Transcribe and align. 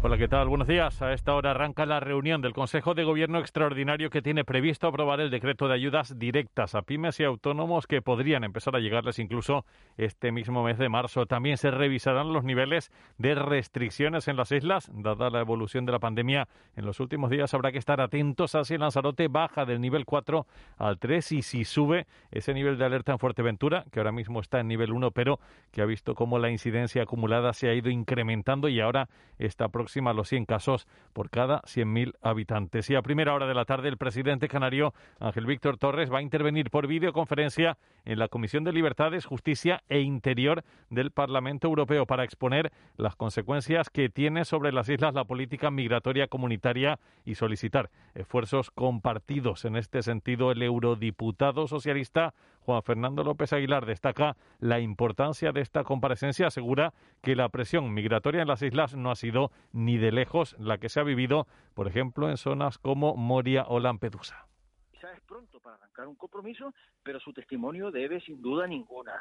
Hola, 0.00 0.16
¿qué 0.16 0.28
tal? 0.28 0.48
Buenos 0.48 0.68
días. 0.68 1.02
A 1.02 1.12
esta 1.12 1.34
hora 1.34 1.50
arranca 1.50 1.84
la 1.84 1.98
reunión 1.98 2.40
del 2.40 2.52
Consejo 2.52 2.94
de 2.94 3.02
Gobierno 3.02 3.40
Extraordinario 3.40 4.10
que 4.10 4.22
tiene 4.22 4.44
previsto 4.44 4.86
aprobar 4.86 5.20
el 5.20 5.28
decreto 5.28 5.66
de 5.66 5.74
ayudas 5.74 6.16
directas 6.20 6.76
a 6.76 6.82
pymes 6.82 7.18
y 7.18 7.24
autónomos 7.24 7.88
que 7.88 8.00
podrían 8.00 8.44
empezar 8.44 8.76
a 8.76 8.78
llegarles 8.78 9.18
incluso 9.18 9.66
este 9.96 10.30
mismo 10.30 10.62
mes 10.62 10.78
de 10.78 10.88
marzo. 10.88 11.26
También 11.26 11.56
se 11.56 11.72
revisarán 11.72 12.32
los 12.32 12.44
niveles 12.44 12.92
de 13.18 13.34
restricciones 13.34 14.28
en 14.28 14.36
las 14.36 14.52
islas, 14.52 14.88
dada 14.94 15.30
la 15.30 15.40
evolución 15.40 15.84
de 15.84 15.90
la 15.90 15.98
pandemia. 15.98 16.46
En 16.76 16.86
los 16.86 17.00
últimos 17.00 17.28
días 17.28 17.52
habrá 17.52 17.72
que 17.72 17.78
estar 17.78 18.00
atentos 18.00 18.54
a 18.54 18.62
si 18.62 18.78
Lanzarote 18.78 19.26
baja 19.26 19.64
del 19.64 19.80
nivel 19.80 20.04
4 20.04 20.46
al 20.76 21.00
3 21.00 21.32
y 21.32 21.42
si 21.42 21.64
sube 21.64 22.06
ese 22.30 22.54
nivel 22.54 22.78
de 22.78 22.84
alerta 22.84 23.10
en 23.10 23.18
Fuerteventura, 23.18 23.84
que 23.90 23.98
ahora 23.98 24.12
mismo 24.12 24.38
está 24.38 24.60
en 24.60 24.68
nivel 24.68 24.92
1, 24.92 25.10
pero 25.10 25.40
que 25.72 25.82
ha 25.82 25.86
visto 25.86 26.14
cómo 26.14 26.38
la 26.38 26.50
incidencia 26.50 27.02
acumulada 27.02 27.52
se 27.52 27.68
ha 27.68 27.74
ido 27.74 27.90
incrementando 27.90 28.68
y 28.68 28.78
ahora 28.78 29.08
está 29.38 29.66
próxima 29.66 29.87
a 29.96 30.12
los 30.12 30.28
100 30.28 30.44
casos 30.44 30.86
por 31.12 31.30
cada 31.30 31.62
100.000 31.62 32.14
habitantes. 32.22 32.88
Y 32.90 32.94
a 32.94 33.02
primera 33.02 33.34
hora 33.34 33.46
de 33.46 33.54
la 33.54 33.64
tarde, 33.64 33.88
el 33.88 33.96
presidente 33.96 34.48
canario 34.48 34.94
Ángel 35.18 35.46
Víctor 35.46 35.78
Torres 35.78 36.12
va 36.12 36.18
a 36.18 36.22
intervenir 36.22 36.70
por 36.70 36.86
videoconferencia 36.86 37.78
en 38.04 38.18
la 38.18 38.28
Comisión 38.28 38.64
de 38.64 38.72
Libertades, 38.72 39.26
Justicia 39.26 39.82
e 39.88 40.00
Interior 40.00 40.64
del 40.90 41.10
Parlamento 41.10 41.68
Europeo 41.68 42.06
para 42.06 42.24
exponer 42.24 42.70
las 42.96 43.16
consecuencias 43.16 43.90
que 43.90 44.08
tiene 44.08 44.44
sobre 44.44 44.72
las 44.72 44.88
islas 44.88 45.14
la 45.14 45.24
política 45.24 45.70
migratoria 45.70 46.28
comunitaria 46.28 46.98
y 47.24 47.34
solicitar 47.34 47.90
esfuerzos 48.14 48.70
compartidos. 48.70 49.64
En 49.64 49.76
este 49.76 50.02
sentido, 50.02 50.52
el 50.52 50.62
eurodiputado 50.62 51.66
socialista 51.66 52.34
Juan 52.68 52.82
Fernando 52.82 53.24
López 53.24 53.54
Aguilar 53.54 53.86
destaca 53.86 54.36
la 54.60 54.78
importancia 54.78 55.52
de 55.52 55.62
esta 55.62 55.84
comparecencia, 55.84 56.48
asegura 56.48 56.92
que 57.22 57.34
la 57.34 57.48
presión 57.48 57.94
migratoria 57.94 58.42
en 58.42 58.48
las 58.48 58.60
islas 58.60 58.94
no 58.94 59.10
ha 59.10 59.16
sido 59.16 59.50
ni 59.72 59.96
de 59.96 60.12
lejos 60.12 60.54
la 60.58 60.76
que 60.76 60.90
se 60.90 61.00
ha 61.00 61.02
vivido, 61.02 61.46
por 61.72 61.88
ejemplo, 61.88 62.28
en 62.28 62.36
zonas 62.36 62.76
como 62.76 63.16
Moria 63.16 63.64
o 63.68 63.80
Lampedusa. 63.80 64.46
Quizás 64.90 65.16
es 65.16 65.22
pronto 65.22 65.60
para 65.60 65.76
arrancar 65.76 66.08
un 66.08 66.16
compromiso, 66.16 66.74
pero 67.02 67.18
su 67.20 67.32
testimonio 67.32 67.90
debe, 67.90 68.20
sin 68.20 68.42
duda 68.42 68.66
ninguna, 68.66 69.14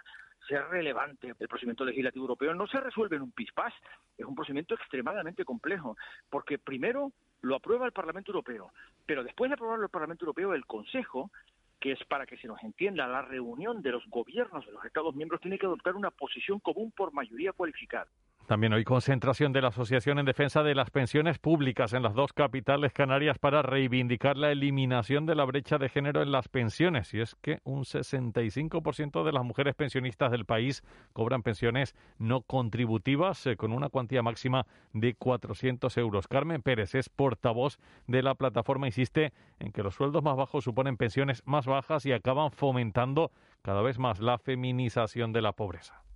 ser 0.45 0.67
relevante. 0.67 1.33
El 1.39 1.47
procedimiento 1.47 1.85
legislativo 1.85 2.25
europeo 2.25 2.53
no 2.53 2.67
se 2.67 2.81
resuelve 2.81 3.15
en 3.15 3.21
un 3.21 3.31
pispás, 3.31 3.73
es 4.17 4.25
un 4.25 4.35
procedimiento 4.35 4.75
extremadamente 4.75 5.45
complejo, 5.45 5.95
porque 6.29 6.59
primero 6.59 7.13
lo 7.39 7.55
aprueba 7.55 7.85
el 7.85 7.93
Parlamento 7.93 8.31
Europeo, 8.31 8.73
pero 9.05 9.23
después 9.23 9.49
de 9.49 9.53
aprobarlo 9.53 9.85
el 9.85 9.89
Parlamento 9.89 10.25
Europeo, 10.25 10.53
el 10.53 10.65
Consejo 10.65 11.31
que 11.79 11.91
es 11.91 12.03
para 12.05 12.25
que 12.25 12.37
se 12.37 12.47
nos 12.47 12.61
entienda, 12.63 13.07
la 13.07 13.21
reunión 13.21 13.81
de 13.81 13.91
los 13.91 14.05
gobiernos 14.07 14.65
de 14.65 14.71
los 14.71 14.83
Estados 14.85 15.15
miembros 15.15 15.41
tiene 15.41 15.57
que 15.57 15.65
adoptar 15.65 15.95
una 15.95 16.11
posición 16.11 16.59
común 16.59 16.91
por 16.91 17.13
mayoría 17.13 17.53
cualificada. 17.53 18.07
También 18.47 18.71
hoy 18.71 18.85
concentración 18.85 19.51
de 19.51 19.61
la 19.61 19.67
Asociación 19.67 20.19
en 20.19 20.25
Defensa 20.25 20.63
de 20.63 20.73
las 20.73 20.89
Pensiones 20.89 21.37
Públicas 21.37 21.91
en 21.91 22.01
las 22.01 22.13
dos 22.13 22.31
capitales 22.31 22.93
canarias 22.93 23.37
para 23.39 23.61
reivindicar 23.61 24.37
la 24.37 24.53
eliminación 24.53 25.25
de 25.25 25.35
la 25.35 25.43
brecha 25.43 25.77
de 25.77 25.89
género 25.89 26.21
en 26.21 26.31
las 26.31 26.47
pensiones. 26.47 27.13
Y 27.13 27.19
es 27.19 27.35
que 27.41 27.59
un 27.65 27.83
65% 27.83 29.25
de 29.25 29.31
las 29.33 29.43
mujeres 29.43 29.75
pensionistas 29.75 30.31
del 30.31 30.45
país 30.45 30.81
cobran 31.11 31.43
pensiones 31.43 31.93
no 32.19 32.39
contributivas 32.39 33.45
eh, 33.47 33.57
con 33.57 33.73
una 33.73 33.89
cuantía 33.89 34.23
máxima 34.23 34.65
de 34.93 35.13
400 35.13 35.97
euros. 35.97 36.29
Carmen 36.29 36.61
Pérez 36.61 36.95
es 36.95 37.09
portavoz 37.09 37.79
de 38.07 38.23
la 38.23 38.35
plataforma. 38.35 38.87
Insiste 38.87 39.33
en 39.59 39.73
que 39.73 39.83
los 39.83 39.95
sueldos 39.95 40.23
más 40.23 40.37
bajos 40.37 40.63
suponen 40.63 40.95
pensiones 40.95 41.43
más 41.45 41.65
bajas 41.65 42.05
y 42.05 42.13
acaban 42.13 42.51
fomentando 42.51 43.33
cada 43.61 43.81
vez 43.81 43.99
más 43.99 44.21
la 44.21 44.37
feminización 44.37 45.33
de 45.33 45.41
la 45.41 45.51
pobreza 45.51 46.06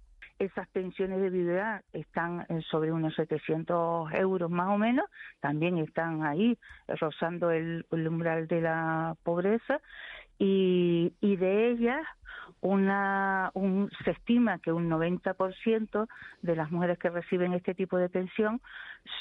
esas 0.42 0.68
pensiones 0.70 1.22
de 1.22 1.30
viudedad 1.30 1.84
están 1.94 2.48
sobre 2.72 2.92
unos 2.92 3.14
700 3.16 4.12
euros 4.14 4.50
más 4.50 4.70
o 4.70 4.78
menos, 4.78 5.06
también 5.40 5.78
están 5.78 6.24
ahí 6.24 6.58
rozando 6.88 7.52
el, 7.52 7.86
umbral 7.92 8.48
de 8.48 8.62
la 8.62 9.16
pobreza 9.24 9.80
y, 10.40 11.14
de 11.22 11.70
ellas 11.70 12.02
una, 12.60 13.52
un, 13.54 13.92
se 14.04 14.12
estima 14.12 14.58
que 14.60 14.72
un 14.72 14.90
90% 14.90 16.08
de 16.42 16.56
las 16.56 16.72
mujeres 16.72 16.98
que 16.98 17.10
reciben 17.10 17.54
este 17.54 17.76
tipo 17.76 17.98
de 17.98 18.10
pensión 18.10 18.62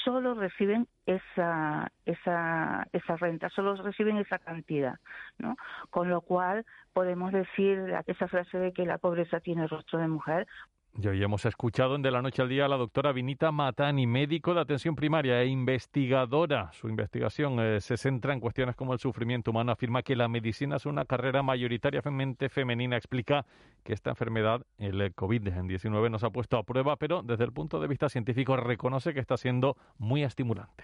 solo 0.03 0.33
reciben 0.33 0.87
esa, 1.05 1.91
esa, 2.05 2.87
esa 2.93 3.15
renta, 3.17 3.49
solo 3.49 3.75
reciben 3.75 4.17
esa 4.17 4.39
cantidad, 4.39 4.95
¿no? 5.37 5.55
Con 5.91 6.09
lo 6.09 6.21
cual 6.21 6.65
podemos 6.93 7.31
decir 7.31 7.93
esa 8.07 8.27
frase 8.27 8.57
de 8.57 8.73
que 8.73 8.85
la 8.85 8.97
pobreza 8.97 9.39
tiene 9.39 9.67
rostro 9.67 9.99
de 9.99 10.07
mujer, 10.07 10.47
y 10.93 11.07
hoy 11.07 11.23
hemos 11.23 11.45
escuchado 11.45 11.95
en 11.95 12.01
De 12.01 12.11
la 12.11 12.21
Noche 12.21 12.41
al 12.41 12.49
Día 12.49 12.65
a 12.65 12.67
la 12.67 12.77
doctora 12.77 13.11
Vinita 13.11 13.51
Matani, 13.51 14.05
médico 14.07 14.53
de 14.53 14.61
atención 14.61 14.95
primaria 14.95 15.41
e 15.41 15.47
investigadora. 15.47 16.71
Su 16.73 16.89
investigación 16.89 17.59
eh, 17.59 17.79
se 17.79 17.97
centra 17.97 18.33
en 18.33 18.39
cuestiones 18.39 18.75
como 18.75 18.93
el 18.93 18.99
sufrimiento 18.99 19.51
humano. 19.51 19.71
Afirma 19.71 20.03
que 20.03 20.15
la 20.15 20.27
medicina 20.27 20.75
es 20.75 20.85
una 20.85 21.05
carrera 21.05 21.43
mayoritariamente 21.43 22.49
femenina. 22.49 22.97
Explica 22.97 23.45
que 23.83 23.93
esta 23.93 24.09
enfermedad, 24.09 24.65
el 24.77 25.15
COVID-19, 25.15 26.11
nos 26.11 26.23
ha 26.23 26.29
puesto 26.29 26.57
a 26.57 26.63
prueba, 26.63 26.97
pero 26.97 27.23
desde 27.23 27.45
el 27.45 27.53
punto 27.53 27.79
de 27.79 27.87
vista 27.87 28.09
científico 28.09 28.57
reconoce 28.57 29.13
que 29.13 29.21
está 29.21 29.37
siendo 29.37 29.77
muy 29.97 30.23
estimulante. 30.23 30.83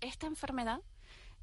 Esta 0.00 0.26
enfermedad 0.26 0.80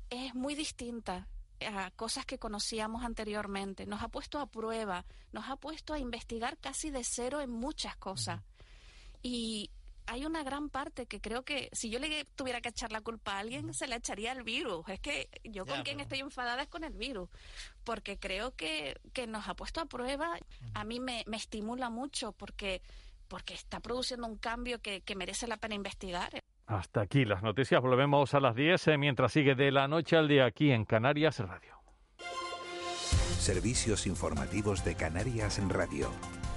es 0.09 0.35
muy 0.35 0.55
distinta 0.55 1.27
a 1.65 1.91
cosas 1.91 2.25
que 2.25 2.37
conocíamos 2.37 3.03
anteriormente, 3.03 3.85
nos 3.85 4.01
ha 4.03 4.09
puesto 4.09 4.39
a 4.39 4.45
prueba, 4.47 5.05
nos 5.31 5.49
ha 5.49 5.55
puesto 5.55 5.93
a 5.93 5.99
investigar 5.99 6.57
casi 6.57 6.89
de 6.89 7.03
cero 7.03 7.41
en 7.41 7.49
muchas 7.49 7.95
cosas. 7.97 8.41
Y 9.21 9.71
hay 10.07 10.25
una 10.25 10.41
gran 10.43 10.69
parte 10.69 11.05
que 11.05 11.19
creo 11.19 11.43
que 11.43 11.69
si 11.73 11.89
yo 11.89 11.99
le 11.99 12.25
tuviera 12.35 12.61
que 12.61 12.69
echar 12.69 12.91
la 12.91 13.01
culpa 13.01 13.33
a 13.33 13.39
alguien, 13.39 13.73
se 13.73 13.87
la 13.87 13.97
echaría 13.97 14.31
al 14.31 14.43
virus. 14.43 14.87
Es 14.87 15.01
que 15.01 15.29
yo 15.43 15.65
con 15.65 15.83
quien 15.83 15.99
estoy 15.99 16.19
enfadada 16.19 16.63
es 16.63 16.69
con 16.69 16.85
el 16.85 16.93
virus, 16.93 17.29
porque 17.83 18.17
creo 18.17 18.55
que, 18.55 18.99
que 19.13 19.27
nos 19.27 19.47
ha 19.49 19.55
puesto 19.55 19.81
a 19.81 19.85
prueba. 19.85 20.39
A 20.73 20.83
mí 20.85 21.01
me, 21.01 21.23
me 21.27 21.35
estimula 21.35 21.89
mucho 21.89 22.31
porque, 22.31 22.81
porque 23.27 23.53
está 23.53 23.81
produciendo 23.81 24.27
un 24.27 24.37
cambio 24.37 24.81
que, 24.81 25.01
que 25.01 25.15
merece 25.15 25.45
la 25.45 25.57
pena 25.57 25.75
investigar. 25.75 26.41
Hasta 26.67 26.99
aquí 27.01 27.23
las 27.23 27.41
noticias. 27.43 27.81
Volvemos 27.81 28.33
a 28.33 28.41
las 28.41 28.53
10 28.53 28.89
eh, 28.89 28.97
mientras 28.97 29.31
sigue 29.31 29.55
de 29.55 29.71
la 29.71 29.87
noche 29.87 30.17
al 30.17 30.27
día 30.27 30.45
aquí 30.45 30.71
en 30.71 30.83
Canarias 30.83 31.39
Radio. 31.39 31.77
Servicios 33.39 34.05
informativos 34.05 34.83
de 34.83 34.95
Canarias 34.95 35.59
en 35.59 35.69
Radio. 35.69 36.09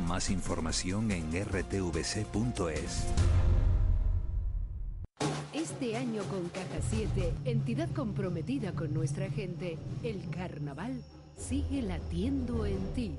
Más 0.09 0.28
información 0.31 1.12
en 1.12 1.31
rtvc.es. 1.31 3.06
Este 5.53 5.97
año 5.97 6.25
con 6.25 6.48
Caja 6.48 6.81
7, 6.81 7.32
entidad 7.44 7.88
comprometida 7.91 8.72
con 8.72 8.92
nuestra 8.92 9.31
gente, 9.31 9.78
el 10.03 10.28
carnaval 10.31 11.00
sigue 11.37 11.82
latiendo 11.82 12.66
en 12.66 12.94
ti. 12.94 13.16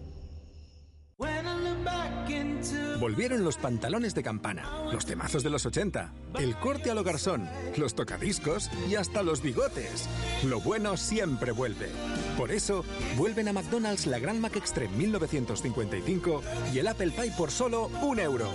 Volvieron 2.99 3.43
los 3.43 3.57
pantalones 3.57 4.13
de 4.13 4.23
campana, 4.23 4.85
los 4.91 5.05
temazos 5.05 5.43
de 5.43 5.49
los 5.49 5.65
80, 5.65 6.13
el 6.39 6.55
corte 6.55 6.91
a 6.91 6.93
lo 6.93 7.03
garzón, 7.03 7.49
los 7.77 7.95
tocadiscos 7.95 8.69
y 8.89 8.95
hasta 8.95 9.23
los 9.23 9.41
bigotes. 9.41 10.07
Lo 10.47 10.59
bueno 10.61 10.97
siempre 10.97 11.51
vuelve. 11.51 11.89
Por 12.37 12.51
eso, 12.51 12.85
vuelven 13.17 13.47
a 13.47 13.53
McDonald's 13.53 14.05
la 14.05 14.19
Gran 14.19 14.39
Mac 14.39 14.55
Extreme 14.55 14.95
1955 14.95 16.41
y 16.73 16.79
el 16.79 16.87
Apple 16.87 17.11
Pie 17.11 17.31
por 17.37 17.51
solo 17.51 17.89
un 18.03 18.19
euro. 18.19 18.49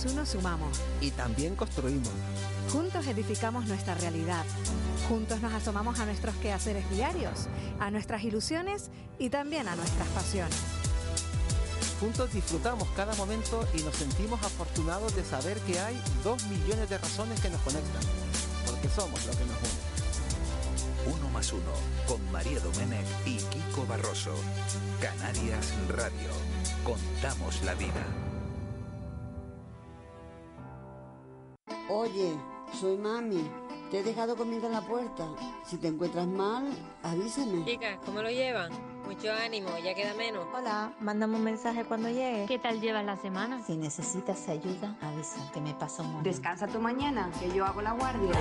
Más 0.00 0.12
uno 0.12 0.24
sumamos. 0.24 0.80
Y 1.00 1.10
también 1.10 1.56
construimos. 1.56 2.10
Juntos 2.72 3.06
edificamos 3.06 3.66
nuestra 3.66 3.94
realidad. 3.94 4.44
Juntos 5.08 5.40
nos 5.40 5.52
asomamos 5.52 5.98
a 5.98 6.06
nuestros 6.06 6.34
quehaceres 6.36 6.88
diarios, 6.90 7.48
a 7.78 7.90
nuestras 7.90 8.22
ilusiones 8.22 8.90
y 9.18 9.28
también 9.30 9.68
a 9.68 9.76
nuestras 9.76 10.08
pasiones. 10.08 10.56
Juntos 11.98 12.32
disfrutamos 12.32 12.88
cada 12.96 13.14
momento 13.16 13.66
y 13.76 13.82
nos 13.82 13.94
sentimos 13.96 14.42
afortunados 14.42 15.14
de 15.16 15.24
saber 15.24 15.58
que 15.60 15.78
hay 15.78 16.00
dos 16.24 16.42
millones 16.46 16.88
de 16.88 16.96
razones 16.96 17.38
que 17.40 17.50
nos 17.50 17.60
conectan, 17.60 18.02
porque 18.64 18.88
somos 18.88 19.24
lo 19.26 19.32
que 19.32 19.44
nos 19.44 19.56
une. 19.58 21.16
Uno 21.16 21.30
más 21.30 21.52
uno, 21.52 21.72
con 22.06 22.32
María 22.32 22.60
Domenech 22.60 23.06
y 23.26 23.36
Kiko 23.36 23.84
Barroso. 23.86 24.34
Canarias 25.00 25.74
Radio. 25.88 26.30
Contamos 26.84 27.62
la 27.64 27.74
vida. 27.74 28.29
Oye, 31.92 32.36
soy 32.72 32.96
mami. 32.96 33.50
Te 33.90 33.98
he 33.98 34.02
dejado 34.04 34.36
comida 34.36 34.68
en 34.68 34.74
la 34.74 34.80
puerta. 34.80 35.26
Si 35.64 35.76
te 35.76 35.88
encuentras 35.88 36.28
mal, 36.28 36.68
avísame. 37.02 37.64
Chicas, 37.64 37.98
¿cómo 38.06 38.22
lo 38.22 38.30
llevan? 38.30 38.70
Mucho 39.04 39.32
ánimo, 39.32 39.70
ya 39.82 39.92
queda 39.92 40.14
menos. 40.14 40.46
Hola, 40.54 40.92
mándame 41.00 41.34
un 41.34 41.42
mensaje 41.42 41.84
cuando 41.84 42.08
llegue. 42.08 42.46
¿Qué 42.46 42.60
tal 42.60 42.80
llevas 42.80 43.04
la 43.04 43.16
semana? 43.16 43.60
Si 43.66 43.76
necesitas 43.76 44.48
ayuda, 44.48 44.96
avisa, 45.00 45.50
que 45.52 45.60
me 45.60 45.74
paso 45.74 46.04
un 46.04 46.22
Descansa 46.22 46.68
tu 46.68 46.78
mañana, 46.78 47.28
que 47.40 47.52
yo 47.52 47.66
hago 47.66 47.82
la 47.82 47.90
guardia. 47.90 48.38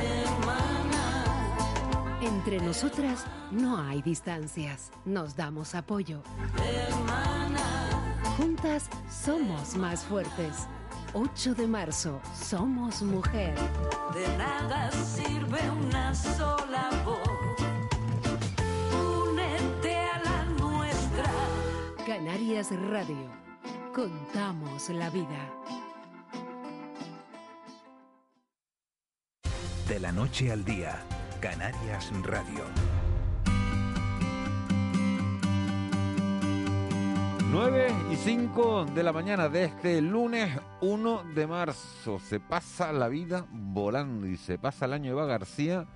Entre 2.22 2.60
nosotras 2.60 3.25
no 3.50 3.80
hay 3.80 4.04
distancias, 4.04 4.92
nos 5.06 5.36
damos 5.36 5.74
apoyo. 5.74 6.22
Juntas 8.38 8.88
somos 9.10 9.75
más 9.75 10.06
fuertes. 10.06 10.68
8 11.13 11.56
de 11.56 11.67
marzo, 11.67 12.21
somos 12.39 13.01
mujer. 13.01 13.56
De 14.13 14.38
nada 14.38 14.91
sirve 14.91 15.59
una 15.71 16.13
sola 16.13 16.89
voz. 17.03 17.19
Únete 19.27 19.97
a 19.97 20.21
la 20.23 20.44
nuestra. 20.59 21.31
Canarias 22.06 22.69
Radio. 22.89 23.27
Contamos 23.94 24.89
la 24.89 25.09
vida. 25.09 25.51
De 29.88 30.00
la 30.00 30.11
noche 30.11 30.51
al 30.51 30.63
día, 30.63 31.00
Canarias 31.41 32.11
Radio. 32.21 32.65
9 37.51 37.88
y 38.12 38.16
5 38.16 38.86
de 38.86 39.01
la 39.01 39.12
mañana 39.12 39.50
de 39.50 39.66
este 39.66 40.01
lunes 40.01 40.56
1 40.81 41.24
de 41.34 41.48
marzo. 41.48 42.19
Se 42.19 42.40
pasa 42.40 42.94
la 42.94 43.07
vida 43.07 43.48
volando 43.51 44.28
y 44.28 44.38
se 44.38 44.60
pasa 44.60 44.86
el 44.86 44.94
año 44.94 45.12
Eva 45.12 45.25
García 45.25 45.88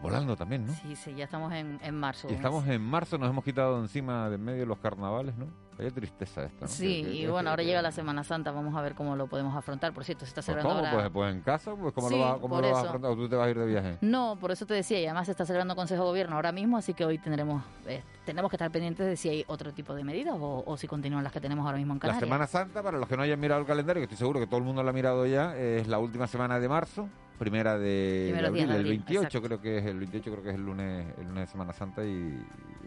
volando 0.00 0.34
también, 0.34 0.66
¿no? 0.66 0.72
Sí, 0.72 0.96
sí, 0.96 1.14
ya 1.14 1.24
estamos 1.24 1.52
en, 1.52 1.78
en 1.82 1.94
marzo. 1.94 2.28
Y 2.30 2.34
estamos 2.34 2.66
en 2.66 2.80
marzo, 2.80 3.18
nos 3.18 3.28
hemos 3.28 3.44
quitado 3.44 3.78
encima 3.80 4.30
de 4.30 4.36
en 4.36 4.44
medio 4.44 4.64
los 4.64 4.78
carnavales, 4.78 5.36
¿no? 5.36 5.46
Hay 5.78 5.90
tristeza 5.90 6.44
esta, 6.44 6.62
¿no? 6.62 6.68
Sí, 6.68 7.06
y 7.06 7.26
bueno, 7.26 7.50
ahora 7.50 7.62
llega 7.62 7.80
la 7.80 7.92
Semana 7.92 8.24
Santa, 8.24 8.50
vamos 8.50 8.74
a 8.74 8.82
ver 8.82 8.94
cómo 8.94 9.14
lo 9.14 9.28
podemos 9.28 9.54
afrontar. 9.56 9.92
Por 9.92 10.04
cierto, 10.04 10.24
se 10.24 10.30
está 10.30 10.40
Pues 10.40 10.46
celebrando 10.46 10.80
¿Cómo? 10.80 10.88
ahora... 10.88 11.10
Pues, 11.10 11.12
pues 11.12 11.34
en 11.34 11.40
casa, 11.42 11.74
pues 11.76 11.94
¿cómo 11.94 12.08
Sí, 12.08 12.16
lo 12.16 12.20
vas, 12.20 12.38
cómo 12.38 12.60
lo 12.60 12.70
vas 12.70 12.84
a 12.84 12.86
afrontar? 12.88 13.10
¿O 13.12 13.16
tú 13.16 13.28
te 13.28 13.36
vas 13.36 13.46
a 13.46 13.50
ir 13.50 13.58
de 13.58 13.66
viaje? 13.66 13.98
No, 14.00 14.36
por 14.40 14.50
eso 14.50 14.66
te 14.66 14.74
decía, 14.74 15.00
y 15.00 15.06
además 15.06 15.26
se 15.26 15.32
está 15.32 15.46
celebrando 15.46 15.76
Consejo 15.76 16.02
de 16.02 16.08
Gobierno 16.08 16.36
ahora 16.36 16.52
mismo, 16.52 16.76
así 16.76 16.94
que 16.94 17.04
hoy 17.04 17.18
tendremos 17.18 17.62
eh, 17.86 18.02
tenemos 18.24 18.50
que 18.50 18.56
estar 18.56 18.70
pendientes 18.70 19.06
de 19.06 19.16
si 19.16 19.28
hay 19.28 19.44
otro 19.46 19.72
tipo 19.72 19.94
de 19.94 20.04
medidas 20.04 20.36
o, 20.38 20.64
o 20.66 20.76
si 20.76 20.86
continúan 20.86 21.22
las 21.24 21.32
que 21.32 21.40
tenemos 21.40 21.64
ahora 21.64 21.78
mismo 21.78 21.92
en 21.94 21.98
La 21.98 22.00
Canarias. 22.00 22.20
Semana 22.20 22.46
Santa, 22.46 22.82
para 22.82 22.98
los 22.98 23.08
que 23.08 23.16
no 23.16 23.22
hayan 23.22 23.38
mirado 23.40 23.60
el 23.60 23.66
calendario, 23.66 24.00
que 24.00 24.04
estoy 24.04 24.18
seguro 24.18 24.40
que 24.40 24.46
todo 24.46 24.58
el 24.58 24.64
mundo 24.64 24.82
lo 24.82 24.90
ha 24.90 24.92
mirado 24.92 25.26
ya, 25.26 25.56
es 25.56 25.86
la 25.88 25.98
última 25.98 26.26
semana 26.26 26.58
de 26.58 26.68
marzo, 26.68 27.08
primera 27.38 27.78
de, 27.78 28.34
abril, 28.44 28.64
el 28.64 28.70
abril, 28.72 28.88
28 28.88 29.26
exacto. 29.26 29.42
creo 29.46 29.60
que 29.60 29.78
es 29.78 29.86
el 29.86 29.98
28 29.98 30.30
creo 30.30 30.42
que 30.42 30.50
es 30.50 30.56
el 30.56 30.64
lunes, 30.66 31.06
el 31.18 31.28
lunes 31.28 31.46
de 31.46 31.46
Semana 31.46 31.72
Santa 31.72 32.04
y 32.04 32.38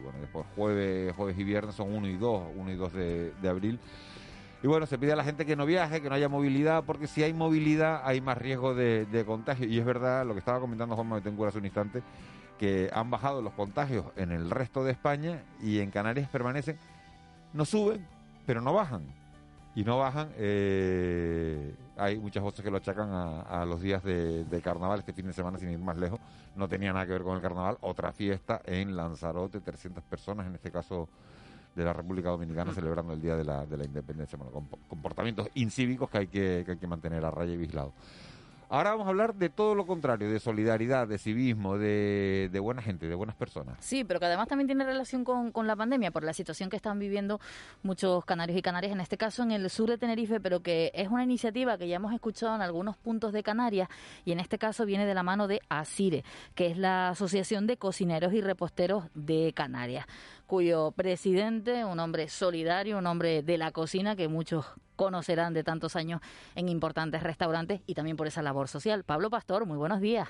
bueno, 0.02 0.20
después 0.20 0.46
jueves, 0.56 1.14
jueves 1.16 1.38
y 1.38 1.44
viernes 1.44 1.76
son 1.76 1.94
1 1.94 2.08
y 2.08 2.18
2, 2.18 2.44
1 2.56 2.72
y 2.72 2.76
2 2.76 2.94
de, 2.94 3.50
abril. 3.50 3.80
Y 4.64 4.68
bueno, 4.68 4.86
se 4.86 4.98
pide 4.98 5.14
a 5.14 5.16
la 5.16 5.24
gente 5.24 5.46
que 5.46 5.56
no 5.56 5.66
viaje, 5.66 6.02
que 6.02 6.10
no 6.10 6.16
haya 6.16 6.30
movilidad, 6.30 6.84
porque 6.84 7.08
si 7.08 7.24
hay 7.24 7.34
movilidad 7.34 8.02
hay 8.04 8.22
más 8.22 8.38
riesgo 8.38 8.76
de, 8.76 9.24
contagio. 9.26 9.68
Y 9.68 9.80
es 9.80 9.86
verdad, 9.86 10.26
lo 10.26 10.34
que 10.34 10.40
estaba 10.40 10.60
comentando 10.60 10.96
Juanma 10.96 11.16
Betancourt 11.16 11.50
hace 11.50 11.60
un 11.60 11.66
instante, 11.66 12.04
que 12.60 12.90
han 12.94 13.10
bajado 13.10 13.42
los 13.42 13.54
contagios 13.54 14.06
en 14.16 14.32
el 14.32 14.52
resto 14.52 14.84
de 14.84 14.92
España 14.92 15.44
y 15.62 15.80
en 15.80 15.90
Canarias 15.90 16.30
permanecen, 16.30 16.78
no 17.54 17.66
suben, 17.66 18.06
pero 18.46 18.62
no 18.62 18.74
bajan. 18.74 19.04
Y 19.74 19.84
no 19.84 19.98
bajan, 19.98 20.30
eh, 20.36 21.74
hay 21.98 22.20
muchas 22.20 22.44
voces 22.44 22.64
que 22.64 22.70
lo 22.70 22.78
achacan 22.78 23.10
a, 23.10 23.66
los 23.66 23.82
días 23.82 24.04
de 24.04 24.62
carnaval, 24.64 25.00
este 25.00 25.14
fin 25.14 25.28
de 25.28 25.34
semana 25.34 25.58
sin 25.58 25.70
ir 25.70 25.80
más 25.80 25.98
lejos, 25.98 26.20
no 26.56 26.68
tenía 26.68 26.94
nada 26.94 27.06
que 27.06 27.14
ver 27.14 27.24
con 27.24 27.36
el 27.36 27.42
carnaval, 27.42 27.78
otra 27.82 28.12
fiesta 28.12 28.62
en 28.66 28.96
Lanzarote, 28.96 29.62
300 29.62 30.04
personas, 30.04 30.48
en 30.48 30.56
este 30.56 30.72
caso 30.72 31.08
de 31.76 31.86
la 31.86 31.94
República 31.94 32.30
Dominicana, 32.30 32.74
celebrando 32.74 33.14
el 33.14 33.22
Día 33.22 33.36
de 33.36 33.46
la, 33.46 33.66
de 33.66 33.78
la 33.78 33.86
Independencia, 33.86 34.38
bueno, 34.38 34.68
comportamientos 34.88 35.48
incívicos 35.56 36.10
que 36.10 36.18
hay 36.18 36.28
que, 36.28 36.64
que 36.66 36.72
hay 36.72 36.78
que 36.78 36.88
mantener 36.88 37.24
a 37.24 37.32
raya 37.32 37.54
y 37.54 37.58
vigilado. 37.58 37.94
Ahora 38.74 38.92
vamos 38.92 39.06
a 39.06 39.10
hablar 39.10 39.36
de 39.36 39.50
todo 39.50 39.76
lo 39.76 39.86
contrario, 39.86 40.32
de 40.32 40.40
solidaridad, 40.40 41.06
de 41.06 41.18
civismo, 41.18 41.78
de, 41.78 42.48
de 42.54 42.60
buena 42.62 42.82
gente, 42.82 43.10
de 43.10 43.16
buenas 43.16 43.36
personas. 43.36 43.76
Sí, 43.82 44.06
pero 44.06 44.18
que 44.22 44.28
además 44.28 44.48
también 44.48 44.68
tiene 44.68 44.86
relación 44.86 45.26
con, 45.26 45.52
con 45.52 45.68
la 45.68 45.76
pandemia, 45.76 46.12
por 46.12 46.24
la 46.24 46.32
situación 46.32 46.70
que 46.70 46.78
están 46.78 46.98
viviendo 46.98 47.42
muchos 47.84 48.24
canarios 48.24 48.58
y 48.58 48.62
canarias, 48.62 48.94
en 48.94 49.02
este 49.02 49.18
caso 49.18 49.44
en 49.44 49.52
el 49.52 49.70
sur 49.70 49.90
de 49.90 49.98
Tenerife, 49.98 50.40
pero 50.40 50.62
que 50.62 50.90
es 50.96 51.10
una 51.10 51.26
iniciativa 51.26 51.78
que 51.78 51.90
ya 51.90 51.98
hemos 51.98 52.14
escuchado 52.14 52.56
en 52.56 52.62
algunos 52.62 52.96
puntos 52.96 53.34
de 53.34 53.44
Canarias 53.44 53.90
y 54.24 54.32
en 54.32 54.40
este 54.40 54.58
caso 54.58 54.86
viene 54.86 55.06
de 55.06 55.16
la 55.16 55.24
mano 55.24 55.50
de 55.50 55.60
ASIRE, 55.68 56.24
que 56.56 56.68
es 56.68 56.78
la 56.78 57.10
Asociación 57.10 57.68
de 57.68 57.76
Cocineros 57.76 58.32
y 58.32 58.40
Reposteros 58.40 59.04
de 59.14 59.52
Canarias, 59.54 60.06
cuyo 60.52 60.92
presidente, 60.92 61.86
un 61.86 61.98
hombre 62.02 62.28
solidario, 62.28 62.98
un 62.98 63.08
hombre 63.08 63.42
de 63.42 63.58
la 63.58 63.72
cocina 63.72 64.18
que 64.18 64.28
muchos 64.28 64.66
conocerán 64.98 65.54
de 65.54 65.64
tantos 65.64 65.96
años 65.96 66.20
en 66.56 66.68
importantes 66.68 67.24
restaurantes 67.24 67.80
y 67.88 67.94
también 67.94 68.18
por 68.18 68.28
esa 68.28 68.42
labor 68.42 68.68
social. 68.68 69.06
Pablo 69.06 69.30
Pastor, 69.30 69.66
muy 69.66 69.78
buenos 69.78 70.02
días. 70.02 70.28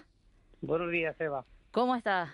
Buenos 0.61 0.91
días, 0.91 1.19
Eva. 1.19 1.43
¿Cómo 1.71 1.95
estás? 1.95 2.29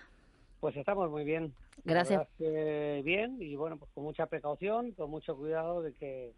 Pues 0.60 0.76
estamos 0.76 1.10
muy 1.10 1.24
bien. 1.24 1.54
Gracias. 1.82 2.18
verdad 2.18 2.28
es 2.28 2.36
que 2.36 3.02
bien 3.06 3.40
y 3.40 3.56
bueno, 3.56 3.78
pues 3.78 3.90
con 3.94 4.04
mucha 4.04 4.26
precaución, 4.26 4.92
con 4.92 5.08
mucho 5.08 5.34
cuidado 5.34 5.80
de 5.80 5.94
que 5.94 6.34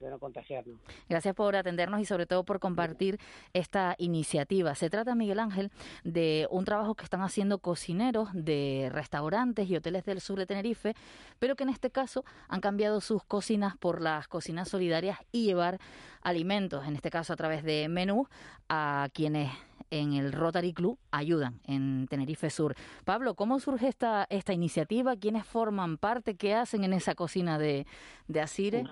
de 0.00 0.10
no 0.10 0.18
contagiarnos. 0.18 0.78
Gracias 1.08 1.34
por 1.34 1.56
atendernos 1.56 2.00
y 2.00 2.04
sobre 2.04 2.26
todo 2.26 2.44
por 2.44 2.60
compartir 2.60 3.18
esta 3.52 3.94
iniciativa. 3.98 4.74
Se 4.74 4.90
trata, 4.90 5.14
Miguel 5.14 5.38
Ángel, 5.38 5.70
de 6.04 6.46
un 6.50 6.64
trabajo 6.64 6.94
que 6.94 7.04
están 7.04 7.22
haciendo 7.22 7.58
cocineros 7.58 8.28
de 8.32 8.88
restaurantes 8.92 9.68
y 9.68 9.76
hoteles 9.76 10.04
del 10.04 10.20
sur 10.20 10.38
de 10.38 10.46
Tenerife, 10.46 10.94
pero 11.38 11.56
que 11.56 11.64
en 11.64 11.70
este 11.70 11.90
caso 11.90 12.24
han 12.48 12.60
cambiado 12.60 13.00
sus 13.00 13.24
cocinas 13.24 13.76
por 13.76 14.02
las 14.02 14.28
cocinas 14.28 14.68
solidarias 14.68 15.18
y 15.32 15.44
llevar 15.44 15.78
alimentos, 16.22 16.86
en 16.86 16.96
este 16.96 17.10
caso 17.10 17.32
a 17.32 17.36
través 17.36 17.62
de 17.62 17.88
menú, 17.88 18.26
a 18.68 19.08
quienes 19.12 19.50
en 19.90 20.14
el 20.14 20.32
Rotary 20.32 20.72
Club 20.72 20.98
ayudan 21.10 21.60
en 21.64 22.06
Tenerife 22.08 22.50
Sur. 22.50 22.74
Pablo, 23.04 23.34
¿cómo 23.34 23.60
surge 23.60 23.88
esta, 23.88 24.26
esta 24.30 24.52
iniciativa? 24.52 25.16
¿Quiénes 25.16 25.46
forman 25.46 25.96
parte? 25.96 26.36
¿Qué 26.36 26.54
hacen 26.54 26.84
en 26.84 26.92
esa 26.92 27.14
cocina 27.14 27.58
de, 27.58 27.86
de 28.26 28.40
Asire? 28.40 28.84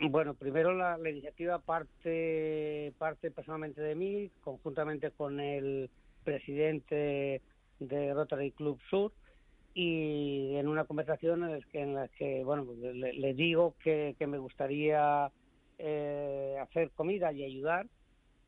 Bueno, 0.00 0.34
primero 0.34 0.74
la, 0.74 0.98
la 0.98 1.10
iniciativa 1.10 1.58
parte 1.58 2.92
parte 2.98 3.30
personalmente 3.30 3.80
de 3.80 3.94
mí, 3.94 4.30
conjuntamente 4.42 5.12
con 5.12 5.40
el 5.40 5.88
presidente 6.24 7.40
de 7.78 8.14
Rotary 8.14 8.50
Club 8.52 8.78
Sur 8.90 9.12
y 9.72 10.54
en 10.56 10.68
una 10.68 10.84
conversación 10.84 11.44
en 11.44 11.52
la 11.52 11.60
que, 11.60 11.80
en 11.80 11.94
la 11.94 12.08
que 12.08 12.44
bueno, 12.44 12.64
pues 12.64 12.78
le, 12.78 13.34
digo 13.34 13.74
que, 13.82 14.14
que 14.18 14.26
me 14.26 14.38
gustaría 14.38 15.30
eh, 15.78 16.56
hacer 16.60 16.90
comida 16.90 17.32
y 17.32 17.44
ayudar, 17.44 17.86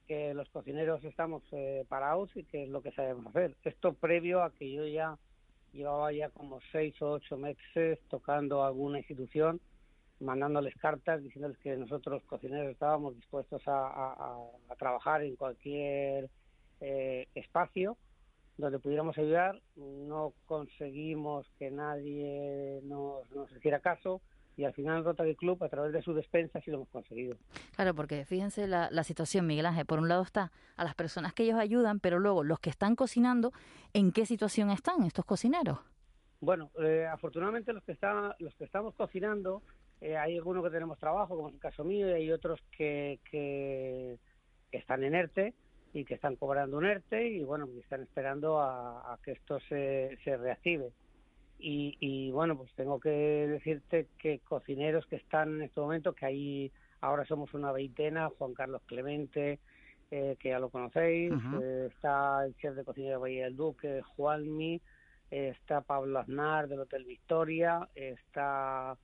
que 0.06 0.34
los 0.34 0.48
cocineros 0.50 1.02
estamos 1.04 1.42
eh, 1.52 1.84
parados 1.88 2.30
y 2.36 2.44
que 2.44 2.64
es 2.64 2.68
lo 2.68 2.80
que 2.80 2.92
sabemos 2.92 3.26
hacer. 3.26 3.56
Esto 3.64 3.92
previo 3.92 4.42
a 4.42 4.52
que 4.52 4.72
yo 4.72 4.86
ya 4.86 5.16
llevaba 5.72 6.12
ya 6.12 6.28
como 6.30 6.60
seis 6.72 7.00
o 7.02 7.12
ocho 7.12 7.36
meses 7.36 7.98
tocando 8.08 8.64
alguna 8.64 8.98
institución 8.98 9.60
mandándoles 10.20 10.74
cartas 10.76 11.22
diciéndoles 11.22 11.58
que 11.58 11.76
nosotros 11.76 12.22
cocineros 12.24 12.70
estábamos 12.72 13.14
dispuestos 13.16 13.66
a, 13.68 13.86
a- 13.88 14.36
a- 14.70 14.76
trabajar 14.76 15.22
en 15.22 15.36
cualquier 15.36 16.30
eh, 16.80 17.26
espacio 17.34 17.96
donde 18.58 18.78
pudiéramos 18.78 19.16
ayudar. 19.18 19.60
No 19.76 20.32
conseguimos 20.46 21.46
que 21.58 21.70
nadie 21.70 22.80
nos, 22.84 23.30
nos 23.32 23.50
hiciera 23.52 23.80
caso 23.80 24.20
y 24.56 24.64
al 24.64 24.72
final 24.72 25.04
Rotary 25.04 25.36
Club, 25.36 25.62
a 25.62 25.68
través 25.68 25.92
de 25.92 26.00
su 26.00 26.14
despensa, 26.14 26.60
sí 26.62 26.70
lo 26.70 26.78
hemos 26.78 26.88
conseguido. 26.88 27.36
Claro, 27.74 27.94
porque 27.94 28.24
fíjense 28.24 28.66
la, 28.66 28.88
la 28.90 29.04
situación, 29.04 29.46
Miguel 29.46 29.66
Ángel. 29.66 29.84
Por 29.84 29.98
un 29.98 30.08
lado 30.08 30.22
está 30.22 30.50
a 30.76 30.84
las 30.84 30.94
personas 30.94 31.34
que 31.34 31.42
ellos 31.42 31.58
ayudan, 31.58 32.00
pero 32.00 32.18
luego 32.18 32.42
los 32.42 32.58
que 32.58 32.70
están 32.70 32.96
cocinando, 32.96 33.52
¿en 33.92 34.12
qué 34.12 34.24
situación 34.24 34.70
están 34.70 35.02
estos 35.02 35.26
cocineros? 35.26 35.78
Bueno, 36.40 36.70
eh, 36.82 37.06
afortunadamente 37.06 37.74
los 37.74 37.84
que 37.84 37.92
están, 37.92 38.32
los 38.38 38.54
que 38.54 38.64
estamos 38.64 38.94
cocinando, 38.94 39.62
eh, 40.00 40.16
hay 40.16 40.36
algunos 40.36 40.64
que 40.64 40.70
tenemos 40.70 40.98
trabajo, 40.98 41.36
como 41.36 41.48
es 41.48 41.54
el 41.54 41.60
caso 41.60 41.84
mío, 41.84 42.08
y 42.08 42.12
hay 42.12 42.30
otros 42.30 42.60
que, 42.76 43.18
que, 43.30 44.18
que 44.70 44.78
están 44.78 45.04
en 45.04 45.14
ERTE 45.14 45.54
y 45.92 46.04
que 46.04 46.14
están 46.14 46.36
cobrando 46.36 46.76
un 46.76 46.84
ERTE 46.84 47.28
y 47.28 47.42
bueno, 47.42 47.66
que 47.66 47.80
están 47.80 48.02
esperando 48.02 48.58
a, 48.58 49.12
a 49.12 49.18
que 49.22 49.32
esto 49.32 49.58
se, 49.60 50.18
se 50.24 50.36
reactive. 50.36 50.90
Y, 51.58 51.96
y 52.00 52.30
bueno, 52.32 52.56
pues 52.56 52.70
tengo 52.74 53.00
que 53.00 53.08
decirte 53.08 54.08
que 54.18 54.40
cocineros 54.40 55.06
que 55.06 55.16
están 55.16 55.56
en 55.56 55.62
este 55.62 55.80
momento, 55.80 56.12
que 56.12 56.26
ahí 56.26 56.72
ahora 57.00 57.24
somos 57.24 57.54
una 57.54 57.72
veintena, 57.72 58.28
Juan 58.36 58.52
Carlos 58.52 58.82
Clemente, 58.86 59.58
eh, 60.10 60.36
que 60.38 60.50
ya 60.50 60.58
lo 60.58 60.68
conocéis, 60.68 61.32
eh, 61.62 61.88
está 61.90 62.44
el 62.44 62.54
chef 62.56 62.74
de 62.74 62.84
cocina 62.84 63.10
de 63.10 63.16
Bahía 63.16 63.44
del 63.44 63.56
Duque, 63.56 64.02
Juanmi, 64.02 64.80
eh, 65.30 65.54
está 65.58 65.80
Pablo 65.80 66.18
Aznar 66.18 66.68
del 66.68 66.80
Hotel 66.80 67.04
Victoria, 67.04 67.88
está 67.94 68.96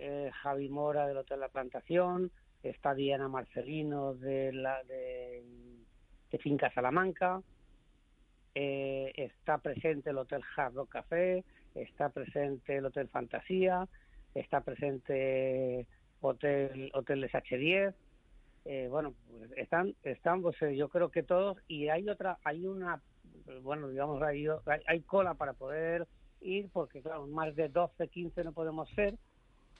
eh, 0.00 0.30
Javi 0.42 0.68
Mora 0.68 1.06
del 1.06 1.18
Hotel 1.18 1.40
La 1.40 1.48
Plantación, 1.48 2.30
está 2.62 2.94
Diana 2.94 3.28
Marcelino 3.28 4.14
de 4.14 4.52
la 4.52 4.82
de, 4.84 5.44
Finca 6.38 6.72
Salamanca, 6.72 7.42
eh, 8.54 9.12
está 9.14 9.58
presente 9.58 10.10
el 10.10 10.18
Hotel 10.18 10.42
Hard 10.56 10.74
Rock 10.74 10.90
Café, 10.90 11.44
está 11.74 12.08
presente 12.08 12.76
el 12.76 12.86
Hotel 12.86 13.08
Fantasía, 13.08 13.86
está 14.34 14.62
presente 14.62 15.86
Hotel 16.20 16.90
Hoteles 16.94 17.32
H10, 17.32 17.94
eh, 18.64 18.88
bueno, 18.90 19.14
pues 19.28 19.50
están, 19.56 19.94
están 20.02 20.40
pues, 20.40 20.60
eh, 20.62 20.76
yo 20.76 20.88
creo 20.88 21.10
que 21.10 21.22
todos 21.22 21.58
y 21.68 21.88
hay 21.88 22.08
otra, 22.08 22.38
hay 22.44 22.66
una 22.66 23.02
bueno, 23.62 23.88
digamos, 23.88 24.22
hay, 24.22 24.46
hay, 24.46 24.80
hay 24.86 25.00
cola 25.02 25.34
para 25.34 25.54
poder 25.54 26.06
ir 26.40 26.68
porque, 26.72 27.02
claro, 27.02 27.26
más 27.26 27.54
de 27.56 27.68
12, 27.68 28.08
15 28.08 28.44
no 28.44 28.52
podemos 28.52 28.88
ser 28.90 29.14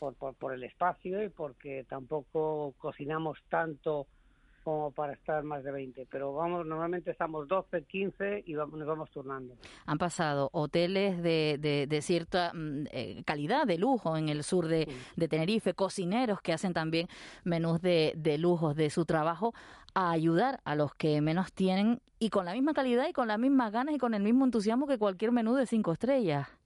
por, 0.00 0.14
por, 0.14 0.34
por 0.34 0.54
el 0.54 0.64
espacio 0.64 1.22
y 1.22 1.28
porque 1.28 1.84
tampoco 1.88 2.74
cocinamos 2.78 3.38
tanto 3.48 4.06
como 4.64 4.90
para 4.90 5.14
estar 5.14 5.42
más 5.42 5.64
de 5.64 5.72
20, 5.72 6.06
pero 6.10 6.34
vamos, 6.34 6.66
normalmente 6.66 7.10
estamos 7.10 7.48
12, 7.48 7.84
15 7.84 8.44
y 8.46 8.54
vamos, 8.54 8.78
nos 8.78 8.88
vamos 8.88 9.10
turnando. 9.10 9.54
Han 9.86 9.98
pasado 9.98 10.50
hoteles 10.52 11.22
de, 11.22 11.56
de, 11.58 11.86
de 11.86 12.02
cierta 12.02 12.52
mm, 12.52 12.84
eh, 12.92 13.22
calidad, 13.24 13.66
de 13.66 13.78
lujo 13.78 14.16
en 14.16 14.28
el 14.28 14.42
sur 14.42 14.68
de, 14.68 14.86
de, 15.16 15.28
Tenerife, 15.28 15.74
cocineros 15.74 16.42
que 16.42 16.52
hacen 16.52 16.74
también 16.74 17.08
menús 17.44 17.80
de, 17.80 18.12
de 18.16 18.38
lujos 18.38 18.76
de 18.76 18.90
su 18.90 19.04
trabajo, 19.06 19.54
a 19.94 20.10
ayudar 20.10 20.60
a 20.64 20.74
los 20.74 20.94
que 20.94 21.20
menos 21.20 21.52
tienen 21.52 22.00
y 22.18 22.30
con 22.30 22.44
la 22.44 22.52
misma 22.52 22.74
calidad 22.74 23.08
y 23.08 23.12
con 23.12 23.28
las 23.28 23.38
mismas 23.38 23.72
ganas 23.72 23.94
y 23.94 23.98
con 23.98 24.14
el 24.14 24.22
mismo 24.22 24.44
entusiasmo 24.44 24.86
que 24.86 24.98
cualquier 24.98 25.32
menú 25.32 25.54
de 25.54 25.66
cinco 25.66 25.92
estrellas. 25.92 26.59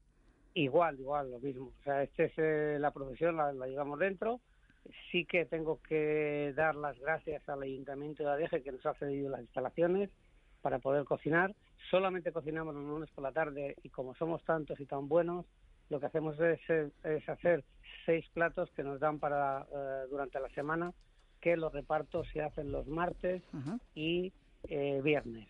Igual, 0.54 1.00
igual, 1.00 1.30
lo 1.30 1.38
mismo. 1.40 1.72
O 1.80 1.82
sea, 1.82 2.02
esta 2.02 2.24
es 2.24 2.32
eh, 2.36 2.78
la 2.80 2.92
profesión, 2.92 3.36
la, 3.36 3.52
la 3.52 3.66
llevamos 3.66 3.98
dentro 3.98 4.40
sí 5.10 5.24
que 5.24 5.44
tengo 5.44 5.80
que 5.82 6.52
dar 6.56 6.74
las 6.74 6.98
gracias 6.98 7.46
al 7.48 7.62
Ayuntamiento 7.62 8.22
de 8.22 8.30
Adeje 8.30 8.62
que 8.62 8.72
nos 8.72 8.84
ha 8.86 8.94
cedido 8.94 9.30
las 9.30 9.40
instalaciones 9.40 10.10
para 10.62 10.78
poder 10.78 11.04
cocinar. 11.04 11.54
Solamente 11.90 12.32
cocinamos 12.32 12.74
los 12.74 12.84
lunes 12.84 13.10
por 13.10 13.22
la 13.22 13.32
tarde 13.32 13.76
y 13.82 13.90
como 13.90 14.14
somos 14.14 14.42
tantos 14.44 14.80
y 14.80 14.86
tan 14.86 15.08
buenos, 15.08 15.46
lo 15.90 16.00
que 16.00 16.06
hacemos 16.06 16.38
es, 16.40 16.60
es 17.04 17.28
hacer 17.28 17.64
seis 18.06 18.24
platos 18.32 18.70
que 18.72 18.82
nos 18.82 19.00
dan 19.00 19.18
para 19.18 19.66
uh, 19.70 20.08
durante 20.10 20.40
la 20.40 20.48
semana, 20.50 20.92
que 21.40 21.56
los 21.56 21.72
repartos 21.72 22.26
se 22.32 22.42
hacen 22.42 22.72
los 22.72 22.86
martes 22.86 23.42
uh 23.52 23.58
-huh. 23.58 23.80
y 23.94 24.32
eh, 24.68 25.00
viernes 25.02 25.46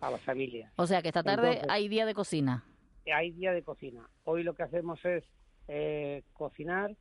a 0.00 0.10
las 0.10 0.20
familias. 0.22 0.70
O 0.76 0.86
sea 0.86 1.00
que 1.00 1.08
esta 1.08 1.22
tarde 1.22 1.48
Entonces, 1.48 1.70
hay 1.70 1.88
día 1.88 2.04
de 2.04 2.14
cocina. 2.14 2.64
Hay 3.12 3.32
día 3.32 3.52
de 3.52 3.62
cocina. 3.62 4.08
Hoy 4.24 4.42
lo 4.42 4.54
que 4.54 4.62
hacemos 4.62 5.04
es 5.04 5.24
eh, 5.68 6.22
cocinar 6.32 6.94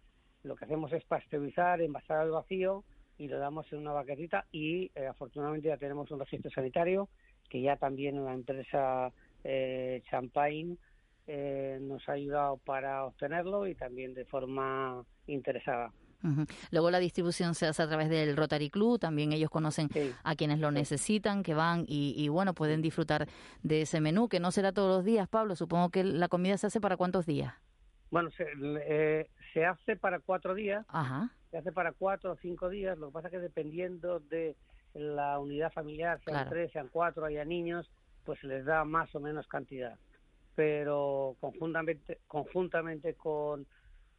lo 0.48 0.56
que 0.56 0.66
hacemos 0.66 0.92
es 0.94 1.04
pasteurizar, 1.04 1.82
envasar 1.82 2.20
al 2.20 2.32
vacío 2.32 2.84
y 3.18 3.28
lo 3.28 3.40
damos 3.40 3.72
en 3.74 3.80
una 3.80 3.92
baquetita 3.92 4.46
y 4.52 4.92
eh, 4.96 5.08
afortunadamente 5.08 5.68
ya 5.68 5.78
tenemos 5.78 6.10
un 6.12 6.20
registro 6.20 6.50
sanitario 6.52 7.10
que 7.50 7.62
ya 7.62 7.76
también 7.76 8.24
la 8.24 8.34
empresa 8.34 9.12
eh, 9.44 10.02
Champagne 10.10 10.78
eh, 11.28 11.80
nos 11.82 12.08
ha 12.08 12.14
ayudado 12.14 12.58
para 12.58 13.06
obtenerlo 13.06 13.68
y 13.68 13.76
también 13.76 14.14
de 14.14 14.26
forma 14.26 15.04
interesada. 15.28 15.92
Uh 16.24 16.28
-huh. 16.30 16.48
Luego 16.72 16.90
la 16.90 17.00
distribución 17.00 17.54
se 17.54 17.68
hace 17.68 17.84
a 17.84 17.88
través 17.88 18.10
del 18.10 18.36
Rotary 18.36 18.70
Club, 18.70 19.00
también 19.00 19.34
ellos 19.34 19.50
conocen 19.50 19.90
sí. 19.90 20.14
a 20.24 20.36
quienes 20.36 20.60
lo 20.60 20.72
necesitan, 20.72 21.44
que 21.44 21.54
van 21.54 21.86
y, 21.88 22.14
y, 22.18 22.28
bueno, 22.30 22.54
pueden 22.54 22.82
disfrutar 22.82 23.28
de 23.62 23.82
ese 23.84 24.02
menú, 24.02 24.28
que 24.28 24.40
no 24.40 24.52
será 24.52 24.72
todos 24.72 24.96
los 24.98 25.06
días, 25.06 25.28
Pablo, 25.28 25.56
supongo 25.56 25.90
que 25.90 26.04
la 26.04 26.28
comida 26.28 26.58
se 26.58 26.68
hace 26.68 26.82
para 26.82 26.98
cuántos 26.98 27.26
días. 27.26 27.54
Bueno, 28.10 28.32
se, 28.32 28.48
eh, 28.88 29.30
se 29.54 29.66
hace 29.66 29.96
para 29.96 30.20
cuatro 30.20 30.56
días, 30.56 30.86
Ajá. 30.90 31.30
se 31.52 31.58
hace 31.58 31.72
para 31.72 31.92
cuatro 31.92 32.32
o 32.32 32.36
cinco 32.38 32.70
días, 32.70 32.98
lo 32.98 33.08
que 33.08 33.14
pasa 33.14 33.30
que 33.30 33.40
dependiendo 33.40 34.20
de 34.20 34.56
la 34.94 35.38
unidad 35.40 35.72
familiar, 35.72 36.20
sean 36.24 36.36
claro. 36.36 36.50
tres, 36.50 36.72
sean 36.72 36.90
cuatro, 36.92 37.26
haya 37.26 37.46
niños, 37.46 37.90
pues 38.24 38.40
se 38.40 38.48
les 38.48 38.66
da 38.66 38.84
más 38.86 39.14
o 39.14 39.20
menos 39.20 39.48
cantidad. 39.48 39.98
Pero 40.56 41.36
conjuntamente, 41.40 42.20
conjuntamente 42.28 43.14
con, 43.14 43.68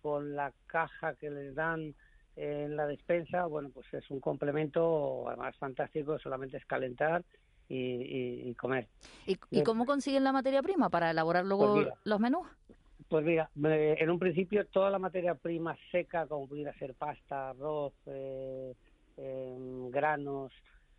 con 0.03 0.35
la 0.35 0.53
caja 0.67 1.15
que 1.15 1.31
les 1.31 1.55
dan 1.55 1.95
en 2.37 2.77
la 2.77 2.87
despensa, 2.87 3.47
bueno, 3.47 3.71
pues 3.75 3.93
es 3.93 4.09
un 4.11 4.21
complemento 4.21 5.29
además 5.29 5.57
fantástico, 5.57 6.19
solamente 6.19 6.57
es 6.57 6.65
calentar 6.67 7.25
y, 7.69 7.77
y, 7.77 8.51
y 8.51 8.55
comer. 8.55 8.87
¿Y, 9.27 9.37
¿Y, 9.51 9.63
cómo 9.65 9.87
consiguen 9.87 10.25
la 10.25 10.33
materia 10.33 10.63
prima 10.63 10.89
para 10.89 11.11
elaborar 11.11 11.45
luego 11.45 11.75
pues 11.75 11.85
mira, 11.85 11.95
los 12.05 12.21
menús? 12.21 12.47
Pues 13.09 13.25
mira, 13.25 13.51
en 13.57 14.11
un 14.11 14.19
principio 14.19 14.67
toda 14.67 14.91
la 14.91 14.99
materia 14.99 15.35
prima 15.35 15.77
seca, 15.91 16.27
como 16.27 16.47
pudiera 16.47 16.73
ser 16.75 16.95
pasta, 16.95 17.51
arroz, 17.51 17.95
eh, 18.07 18.75
eh, 19.17 19.57
granos, 19.91 20.53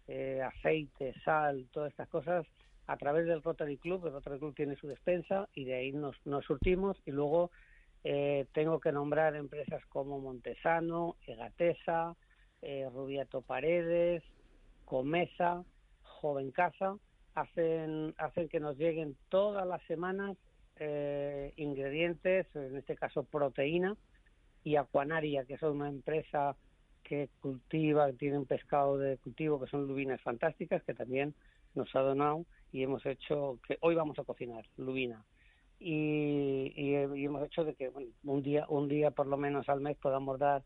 eh, 0.08 0.42
aceite, 0.42 1.14
sal, 1.24 1.68
todas 1.72 1.92
estas 1.92 2.10
cosas, 2.10 2.46
a 2.88 2.98
través 2.98 3.28
del 3.28 3.44
Rotary 3.44 3.78
Club, 3.78 4.08
el 4.08 4.14
Rotary 4.14 4.40
Club 4.40 4.56
tiene 4.56 4.76
su 4.76 4.88
despensa 4.88 5.48
y 5.54 5.66
de 5.66 5.76
ahí 5.76 5.92
nos, 5.92 6.16
nos 6.26 6.44
surtimos 6.46 6.98
y 7.06 7.12
luego 7.12 7.52
eh, 8.04 8.46
tengo 8.54 8.80
que 8.80 8.92
nombrar 8.92 9.36
empresas 9.36 9.86
como 9.88 10.20
Montesano, 10.20 11.16
Egatesa, 11.26 12.16
eh, 12.62 12.88
Rubiato 12.92 13.42
Paredes, 13.42 14.24
Comesa, 14.86 15.64
Joven 16.04 16.52
Casa, 16.52 16.98
hacen, 17.36 18.14
hacen 18.18 18.50
que 18.50 18.60
nos 18.60 18.78
lleguen 18.78 19.16
todas 19.30 19.68
las 19.68 19.82
semanas 19.84 20.38
eh, 20.78 21.54
ingredientes, 21.58 22.48
en 22.56 22.78
este 22.78 22.96
caso 22.96 23.24
proteína, 23.24 23.96
y 24.64 24.76
Aquanaria, 24.76 25.46
que 25.46 25.56
es 25.56 25.62
una 25.62 25.90
empresa 25.90 26.56
que 27.04 27.30
cultiva, 27.42 28.08
que 28.08 28.14
tiene 28.14 28.38
un 28.38 28.46
pescado 28.46 28.98
de 28.98 29.18
cultivo, 29.18 29.60
que 29.60 29.70
son 29.70 29.88
lubinas 29.88 30.22
fantásticas, 30.22 30.84
que 30.84 30.94
también 30.94 31.34
nos 31.76 31.94
ha 31.96 32.00
donado 32.00 32.46
y 32.72 32.84
hemos 32.84 33.06
hecho, 33.06 33.60
que 33.68 33.78
hoy 33.82 33.96
vamos 33.96 34.20
a 34.20 34.24
cocinar 34.24 34.66
lubina. 34.78 35.24
Y, 35.80 36.74
y, 36.76 36.96
y 36.96 37.26
hemos 37.26 37.44
hecho 37.46 37.64
de 37.64 37.74
que 37.74 37.90
bueno, 37.90 38.10
un 38.26 38.44
día 38.44 38.66
un 38.68 38.90
día 38.90 39.12
por 39.12 39.28
lo 39.28 39.38
menos 39.38 39.70
al 39.70 39.80
mes 39.80 39.96
podamos 39.98 40.38
dar 40.38 40.62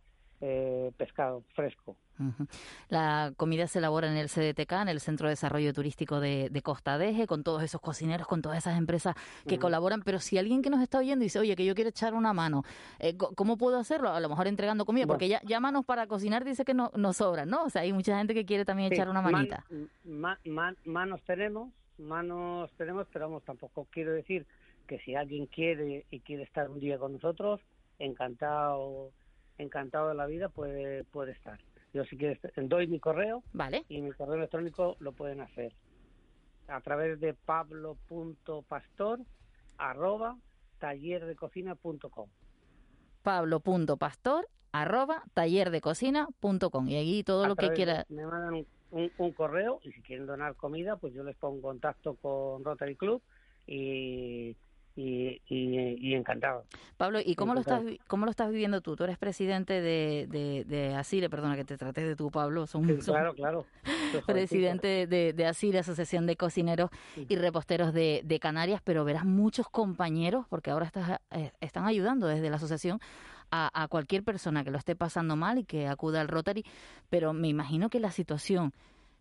eh, 0.46 0.92
pescado 0.98 1.44
fresco. 1.56 1.96
Uh 2.20 2.24
-huh. 2.24 2.48
La 2.90 3.32
comida 3.38 3.66
se 3.66 3.80
elabora 3.80 4.12
en 4.12 4.18
el 4.18 4.28
CDTK, 4.28 4.74
en 4.74 4.90
el 4.90 5.00
Centro 5.00 5.28
de 5.28 5.32
Desarrollo 5.32 5.74
Turístico 5.74 6.20
de, 6.20 6.50
de 6.52 6.62
Costa 6.62 6.98
Deje, 6.98 7.28
con 7.28 7.44
todos 7.44 7.64
esos 7.64 7.80
cocineros, 7.80 8.28
con 8.28 8.42
todas 8.42 8.58
esas 8.58 8.78
empresas 8.78 9.16
que 9.48 9.56
uh 9.56 9.58
-huh. 9.58 9.62
colaboran. 9.62 10.02
Pero 10.04 10.20
si 10.20 10.38
alguien 10.38 10.62
que 10.62 10.70
nos 10.70 10.82
está 10.82 11.00
oyendo 11.00 11.24
dice, 11.24 11.40
oye, 11.40 11.56
que 11.56 11.64
yo 11.64 11.74
quiero 11.76 11.92
echar 11.92 12.14
una 12.14 12.34
mano, 12.34 12.64
eh, 13.00 13.16
¿cómo 13.16 13.58
puedo 13.58 13.78
hacerlo? 13.78 14.10
A 14.10 14.20
lo 14.20 14.28
mejor 14.28 14.48
entregando 14.48 14.84
comida, 14.86 15.06
bueno. 15.06 15.14
porque 15.14 15.30
ya, 15.30 15.42
ya, 15.44 15.62
manos 15.62 15.86
para 15.86 16.08
cocinar 16.08 16.44
dice 16.44 16.66
que 16.66 16.74
no, 16.74 16.92
no 16.96 17.14
sobran, 17.14 17.48
¿no? 17.48 17.64
O 17.64 17.70
sea, 17.70 17.84
hay 17.84 17.94
mucha 17.94 18.18
gente 18.18 18.34
que 18.34 18.46
quiere 18.46 18.66
también 18.66 18.90
sí, 18.90 18.96
echar 18.96 19.10
una 19.10 19.22
manita. 19.22 19.64
Man, 19.70 19.88
man, 20.04 20.38
man, 20.46 20.78
manos 20.84 21.22
tenemos, 21.24 21.72
manos 21.98 22.70
tenemos, 22.78 23.08
pero 23.14 23.28
vamos, 23.28 23.44
tampoco 23.44 23.88
quiero 23.90 24.12
decir 24.12 24.46
que 24.94 25.00
si 25.00 25.16
alguien 25.16 25.48
quiere 25.48 26.06
y 26.12 26.20
quiere 26.20 26.44
estar 26.44 26.70
un 26.70 26.80
día 26.80 27.00
con 27.00 27.14
nosotros, 27.14 27.60
encantado 27.98 29.12
encantado 29.58 30.10
de 30.10 30.14
la 30.14 30.28
vida 30.28 30.50
puede 30.50 31.04
puede 31.06 31.32
estar. 31.32 31.60
Yo 31.96 32.06
si 32.06 32.16
quieres 32.16 32.38
doy 32.56 32.86
mi 32.86 33.00
correo 33.00 33.42
vale. 33.54 33.86
y 33.90 34.02
mi 34.02 34.12
correo 34.12 34.36
electrónico 34.36 34.96
lo 35.00 35.14
pueden 35.14 35.42
hacer 35.42 35.74
a 36.68 36.80
través 36.82 37.20
de 37.20 37.34
pablo.pastor 37.34 39.22
arroba 39.80 40.38
tallerdecocina.com 40.78 42.30
pablo.pastor 43.24 44.48
arroba 44.74 45.24
tallerdecocina.com 45.34 46.88
y 46.88 46.96
ahí 46.98 47.24
todo 47.24 47.46
a 47.46 47.48
lo 47.48 47.56
que 47.56 47.72
quiera. 47.72 48.06
Me 48.10 48.28
mandan 48.28 48.54
un, 48.54 48.68
un, 48.92 49.12
un, 49.18 49.32
correo 49.32 49.80
y 49.84 49.92
si 49.92 50.04
quieren 50.04 50.28
donar 50.28 50.56
comida 50.56 50.98
pues 50.98 51.16
yo 51.16 51.24
les 51.24 51.36
pongo 51.36 51.56
en 51.56 51.62
contacto 51.64 52.14
con 52.22 52.64
Rotary 52.64 52.96
Club 52.96 53.24
y 53.66 54.56
y, 54.96 55.42
y, 55.48 56.10
y, 56.10 56.14
encantado. 56.14 56.66
Pablo, 56.98 57.20
¿y 57.24 57.36
cómo 57.36 57.54
lo, 57.54 57.62
estás, 57.62 57.84
cómo 58.08 58.26
lo 58.26 58.32
estás 58.32 58.52
viviendo 58.52 58.82
tú? 58.82 58.96
Tú 58.96 59.04
eres 59.04 59.18
presidente 59.18 59.82
de, 59.82 60.28
de, 60.30 60.66
de 60.66 60.96
Asile, 60.96 61.30
perdona 61.30 61.56
que 61.56 61.66
te 61.66 61.78
trates 61.78 62.06
de 62.06 62.16
tú, 62.16 62.30
Pablo. 62.30 62.68
Son, 62.68 62.86
sí, 62.86 62.98
claro, 63.06 63.34
claro. 63.34 63.66
presidente 64.28 65.08
de, 65.08 65.34
de 65.34 65.46
Asile, 65.46 65.80
Asociación 65.80 66.28
de 66.28 66.36
Cocineros 66.36 66.92
sí. 67.16 67.26
y 67.28 67.36
Reposteros 67.36 67.94
de, 67.94 68.22
de 68.24 68.40
Canarias, 68.40 68.82
pero 68.84 69.04
verás 69.04 69.26
muchos 69.26 69.68
compañeros, 69.68 70.46
porque 70.50 70.70
ahora 70.70 70.86
estás, 70.86 71.20
eh, 71.32 71.52
están 71.60 71.86
ayudando 71.86 72.28
desde 72.28 72.50
la 72.50 72.58
asociación 72.58 73.00
a, 73.50 73.70
a 73.74 73.88
cualquier 73.88 74.24
persona 74.24 74.64
que 74.64 74.72
lo 74.72 74.78
esté 74.78 74.96
pasando 74.96 75.36
mal 75.36 75.58
y 75.58 75.64
que 75.64 75.88
acuda 75.88 76.22
al 76.22 76.28
Rotary, 76.28 76.64
pero 77.10 77.34
me 77.34 77.48
imagino 77.48 77.90
que 77.90 78.00
la 78.00 78.12
situación 78.12 78.74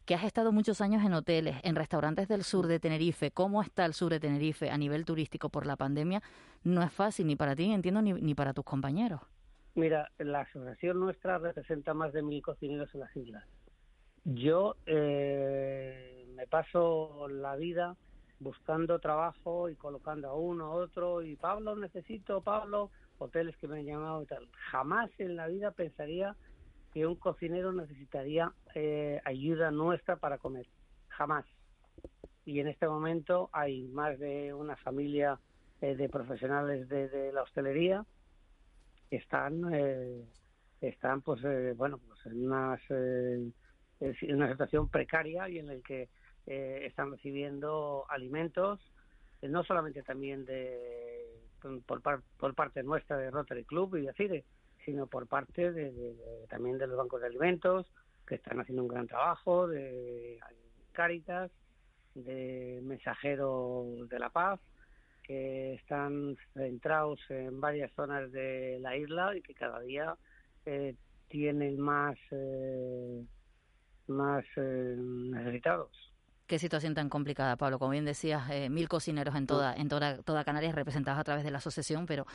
que 0.04 0.14
has 0.14 0.25
estado 0.25 0.52
muchos 0.52 0.80
años 0.80 1.04
en 1.04 1.14
hoteles, 1.14 1.56
en 1.62 1.76
restaurantes 1.76 2.28
del 2.28 2.42
sur 2.42 2.66
de 2.66 2.80
Tenerife, 2.80 3.30
cómo 3.30 3.62
está 3.62 3.85
el 3.85 3.94
sur 3.94 4.11
de 4.11 4.21
Tenerife 4.21 4.71
a 4.71 4.76
nivel 4.76 5.04
turístico 5.04 5.49
por 5.49 5.66
la 5.66 5.76
pandemia, 5.76 6.23
no 6.64 6.82
es 6.82 6.92
fácil 6.92 7.26
ni 7.26 7.37
para 7.37 7.54
ti, 7.54 7.73
entiendo, 7.73 8.02
ni, 8.02 8.35
para 8.35 8.52
tus 8.52 8.64
compañeros. 8.64 9.21
Mira, 9.75 10.11
la 10.18 10.40
asociación 10.40 11.00
nuestra 11.00 11.38
representa 11.38 11.94
más 11.94 12.12
de 12.12 12.23
mil 12.23 12.42
cocineros 12.42 12.92
en 12.94 13.00
las 13.00 13.16
islas. 13.16 13.44
Yo 14.25 14.76
eh, 14.87 16.26
me 16.35 16.47
paso 16.47 17.28
la 17.28 17.56
vida 17.56 17.97
buscando 18.38 18.99
trabajo 18.99 19.68
y 19.68 19.76
colocando 19.76 20.28
a 20.28 20.35
uno, 20.35 20.66
a 20.66 20.71
otro, 20.71 21.23
y 21.23 21.37
Pablo, 21.37 21.76
necesito, 21.76 22.40
Pablo, 22.42 22.90
hoteles 23.18 23.56
que 23.56 23.68
me 23.68 23.78
han 23.78 23.87
llamado 23.87 24.23
y 24.23 24.26
tal. 24.26 24.49
Jamás 24.71 25.11
en 25.18 25.37
la 25.37 25.47
vida 25.47 25.71
pensaría 25.71 26.37
que 26.92 27.06
un 27.06 27.16
cocinero 27.16 27.72
necesitaría 27.72 28.52
eh, 28.75 29.20
ayuda 29.25 29.70
nuestra 29.70 30.16
para 30.16 30.38
comer. 30.38 30.68
Jamás. 31.08 31.46
Y 32.44 32.61
en 32.61 32.68
este 32.68 32.87
momento 32.88 33.49
hay 33.52 33.88
más 33.88 34.18
de 34.18 34.52
una 34.54 34.76
familia 34.76 35.40
eh, 35.80 35.96
de 35.96 36.08
profesionales 36.08 36.88
de, 36.88 37.32
la 37.32 37.42
hostelería 37.42 38.04
que 39.11 39.16
están, 39.16 39.72
eh, 39.72 40.25
están 40.80 41.22
pues, 41.22 41.42
eh, 41.44 41.75
bueno, 41.76 41.99
pues 41.99 42.25
en, 42.26 42.46
unas, 42.46 42.80
eh, 42.90 43.52
una 44.28 44.50
situación 44.52 44.88
precaria 44.88 45.49
y 45.49 45.58
en 45.58 45.70
el 45.70 45.82
que 45.82 46.11
están 46.44 47.12
recibiendo 47.12 48.04
alimentos 48.08 48.80
no 49.42 49.62
solamente 49.62 50.02
también 50.02 50.44
de 50.44 51.49
por, 51.87 52.02
par- 52.02 52.22
por 52.37 52.54
parte 52.54 52.82
nuestra 52.82 53.16
de 53.16 53.30
Rotary 53.30 53.64
Club 53.64 53.96
y 53.96 54.06
de 54.06 54.12
CIDE, 54.14 54.46
sino 54.85 55.07
por 55.07 55.27
parte 55.27 55.73
de, 55.73 56.15
también 56.49 56.79
de 56.79 56.87
los 56.87 56.97
bancos 56.97 57.21
de 57.21 57.29
alimentos, 57.29 57.87
que 58.27 58.37
están 58.37 58.61
haciendo 58.61 58.83
un 58.83 58.89
gran 58.89 59.07
trabajo, 59.07 59.69
de 59.69 60.39
Cáritas, 60.93 61.51
de 62.15 62.81
Mensajeros 62.83 64.09
de 64.09 64.19
la 64.19 64.31
Paz, 64.31 64.61
que 65.23 65.75
están 65.75 66.37
centrados 66.55 67.21
en 67.29 67.61
varias 67.61 67.93
zonas 67.93 68.31
de 68.33 68.79
la 68.81 68.97
isla 68.97 69.37
y 69.37 69.43
que 69.43 69.55
cada 69.55 69.81
día 69.81 70.17
eh, 70.67 70.95
tienen 71.29 71.81
más, 71.81 72.17
eh, 72.31 73.25
más 74.09 74.45
eh, 74.57 74.97
necesitados. 74.99 76.12
Qué 76.52 76.59
situación 76.59 76.92
tan 76.92 77.09
complicada, 77.09 77.56
Pablo. 77.56 77.78
Como 77.78 77.92
bien 77.92 78.04
decías, 78.04 78.50
eh, 78.50 78.68
mil 78.68 78.87
cocineros 78.87 79.35
en 79.37 79.47
toda, 79.47 79.75
en 79.75 79.88
toda, 79.88 80.18
toda 80.18 80.44
Canarias 80.44 80.75
representados 80.75 81.18
a 81.18 81.25
través 81.25 81.44
de 81.44 81.50
la 81.50 81.56
asociación, 81.56 82.04
pero 82.04 82.26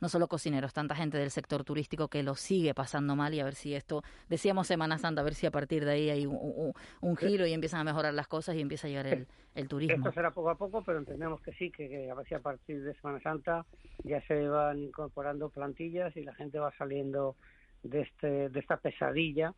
no 0.00 0.08
solo 0.08 0.28
cocineros, 0.28 0.72
tanta 0.72 0.94
gente 0.94 1.18
del 1.18 1.30
sector 1.30 1.62
turístico 1.62 2.08
que 2.08 2.22
lo 2.22 2.36
sigue 2.36 2.72
pasando 2.72 3.16
mal 3.16 3.34
y 3.34 3.40
a 3.40 3.44
ver 3.44 3.54
si 3.54 3.74
esto, 3.74 4.02
decíamos 4.30 4.66
Semana 4.66 4.96
Santa, 4.96 5.20
a 5.20 5.24
ver 5.24 5.34
si 5.34 5.44
a 5.44 5.50
partir 5.50 5.84
de 5.84 5.90
ahí 5.90 6.08
hay 6.08 6.24
un, 6.24 6.36
un- 6.40 6.72
un 7.02 7.16
giro 7.18 7.46
y 7.46 7.52
empiezan 7.52 7.80
a 7.80 7.84
mejorar 7.84 8.14
las 8.14 8.28
cosas 8.28 8.56
y 8.56 8.62
empieza 8.62 8.86
a 8.86 8.88
llegar 8.90 9.08
el, 9.08 9.26
el 9.54 9.68
turismo. 9.68 9.96
Esto 10.06 10.12
será 10.14 10.30
poco 10.30 10.48
a 10.48 10.54
poco, 10.56 10.82
pero 10.82 10.96
entendemos 10.96 11.42
que 11.42 11.52
sí, 11.52 11.70
que, 11.70 11.86
que 11.86 12.10
a 12.10 12.14
ver 12.14 12.26
si 12.26 12.34
a 12.34 12.40
partir 12.40 12.82
de 12.82 12.94
Semana 12.94 13.20
Santa 13.20 13.66
ya 14.04 14.22
se 14.26 14.48
van 14.48 14.78
incorporando 14.78 15.50
plantillas 15.50 16.16
y 16.16 16.22
la 16.22 16.34
gente 16.34 16.58
va 16.58 16.72
saliendo 16.78 17.36
de 17.82 18.00
este 18.00 18.48
de 18.48 18.58
esta 18.58 18.78
pesadilla 18.78 19.52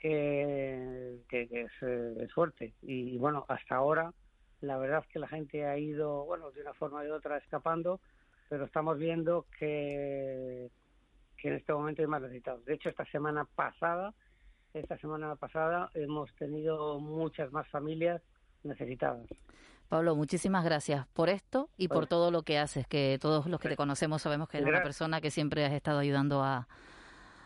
que, 0.00 1.18
que, 1.28 1.48
que 1.48 1.60
es, 1.62 1.72
eh, 1.82 2.14
es 2.20 2.32
fuerte. 2.32 2.74
Y, 2.82 3.18
bueno, 3.18 3.44
hasta 3.48 3.76
ahora 3.76 4.12
la 4.60 4.76
verdad 4.76 5.02
es 5.06 5.12
que 5.12 5.18
la 5.18 5.28
gente 5.28 5.64
ha 5.66 5.78
ido, 5.78 6.24
bueno, 6.24 6.50
de 6.50 6.62
una 6.62 6.74
forma 6.74 7.02
u 7.04 7.12
otra 7.12 7.36
escapando, 7.38 8.00
pero 8.48 8.64
estamos 8.64 8.98
viendo 8.98 9.46
que, 9.58 10.70
que 11.36 11.48
en 11.48 11.54
este 11.54 11.72
momento 11.72 12.02
hay 12.02 12.08
más 12.08 12.22
necesitados. 12.22 12.64
De 12.64 12.74
hecho, 12.74 12.88
esta 12.88 13.04
semana 13.06 13.44
pasada, 13.54 14.14
esta 14.74 14.98
semana 14.98 15.36
pasada 15.36 15.90
hemos 15.94 16.34
tenido 16.34 16.98
muchas 16.98 17.52
más 17.52 17.68
familias 17.68 18.20
necesitadas. 18.64 19.26
Pablo, 19.88 20.16
muchísimas 20.16 20.64
gracias 20.64 21.06
por 21.14 21.28
esto 21.28 21.70
y 21.78 21.88
por 21.88 22.06
todo 22.06 22.30
lo 22.30 22.42
que 22.42 22.58
haces, 22.58 22.86
que 22.86 23.16
todos 23.20 23.46
los 23.46 23.58
que 23.60 23.68
te 23.70 23.76
conocemos 23.76 24.20
sabemos 24.22 24.48
que 24.48 24.58
eres 24.58 24.68
una 24.68 24.82
persona 24.82 25.20
que 25.20 25.30
siempre 25.30 25.64
has 25.64 25.72
estado 25.72 26.00
ayudando 26.00 26.42
a, 26.42 26.68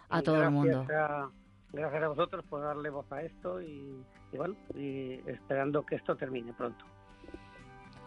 a 0.09 0.23
todo 0.23 0.43
el 0.43 0.51
mundo. 0.51 0.85
gracias 0.89 1.11
a- 1.11 1.31
gracias 1.73 2.03
a 2.03 2.09
vosotros 2.09 2.45
por 2.49 2.61
darle 2.63 2.91
voz 2.91 3.11
a 3.13 3.23
esto 3.23 3.61
y, 3.63 4.05
y 4.33 4.37
bueno, 4.37 4.55
y 4.75 5.21
esperando 5.27 5.85
que 5.85 5.97
esto 5.97 6.17
termine 6.17 6.53
pronto. 6.53 6.85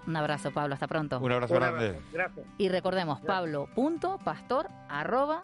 Un 0.08 0.16
abrazo, 0.16 0.52
Pablo, 0.52 0.76
hasta 0.76 0.88
pronto. 0.88 1.20
Un 1.20 1.32
abrazo 1.32 1.54
Un 1.56 1.60
grande. 1.60 2.00
Gracias. 2.14 2.46
Y 2.60 2.70
recordemos, 2.70 3.20
pablo.pastor 3.22 4.70
arroba 4.88 5.44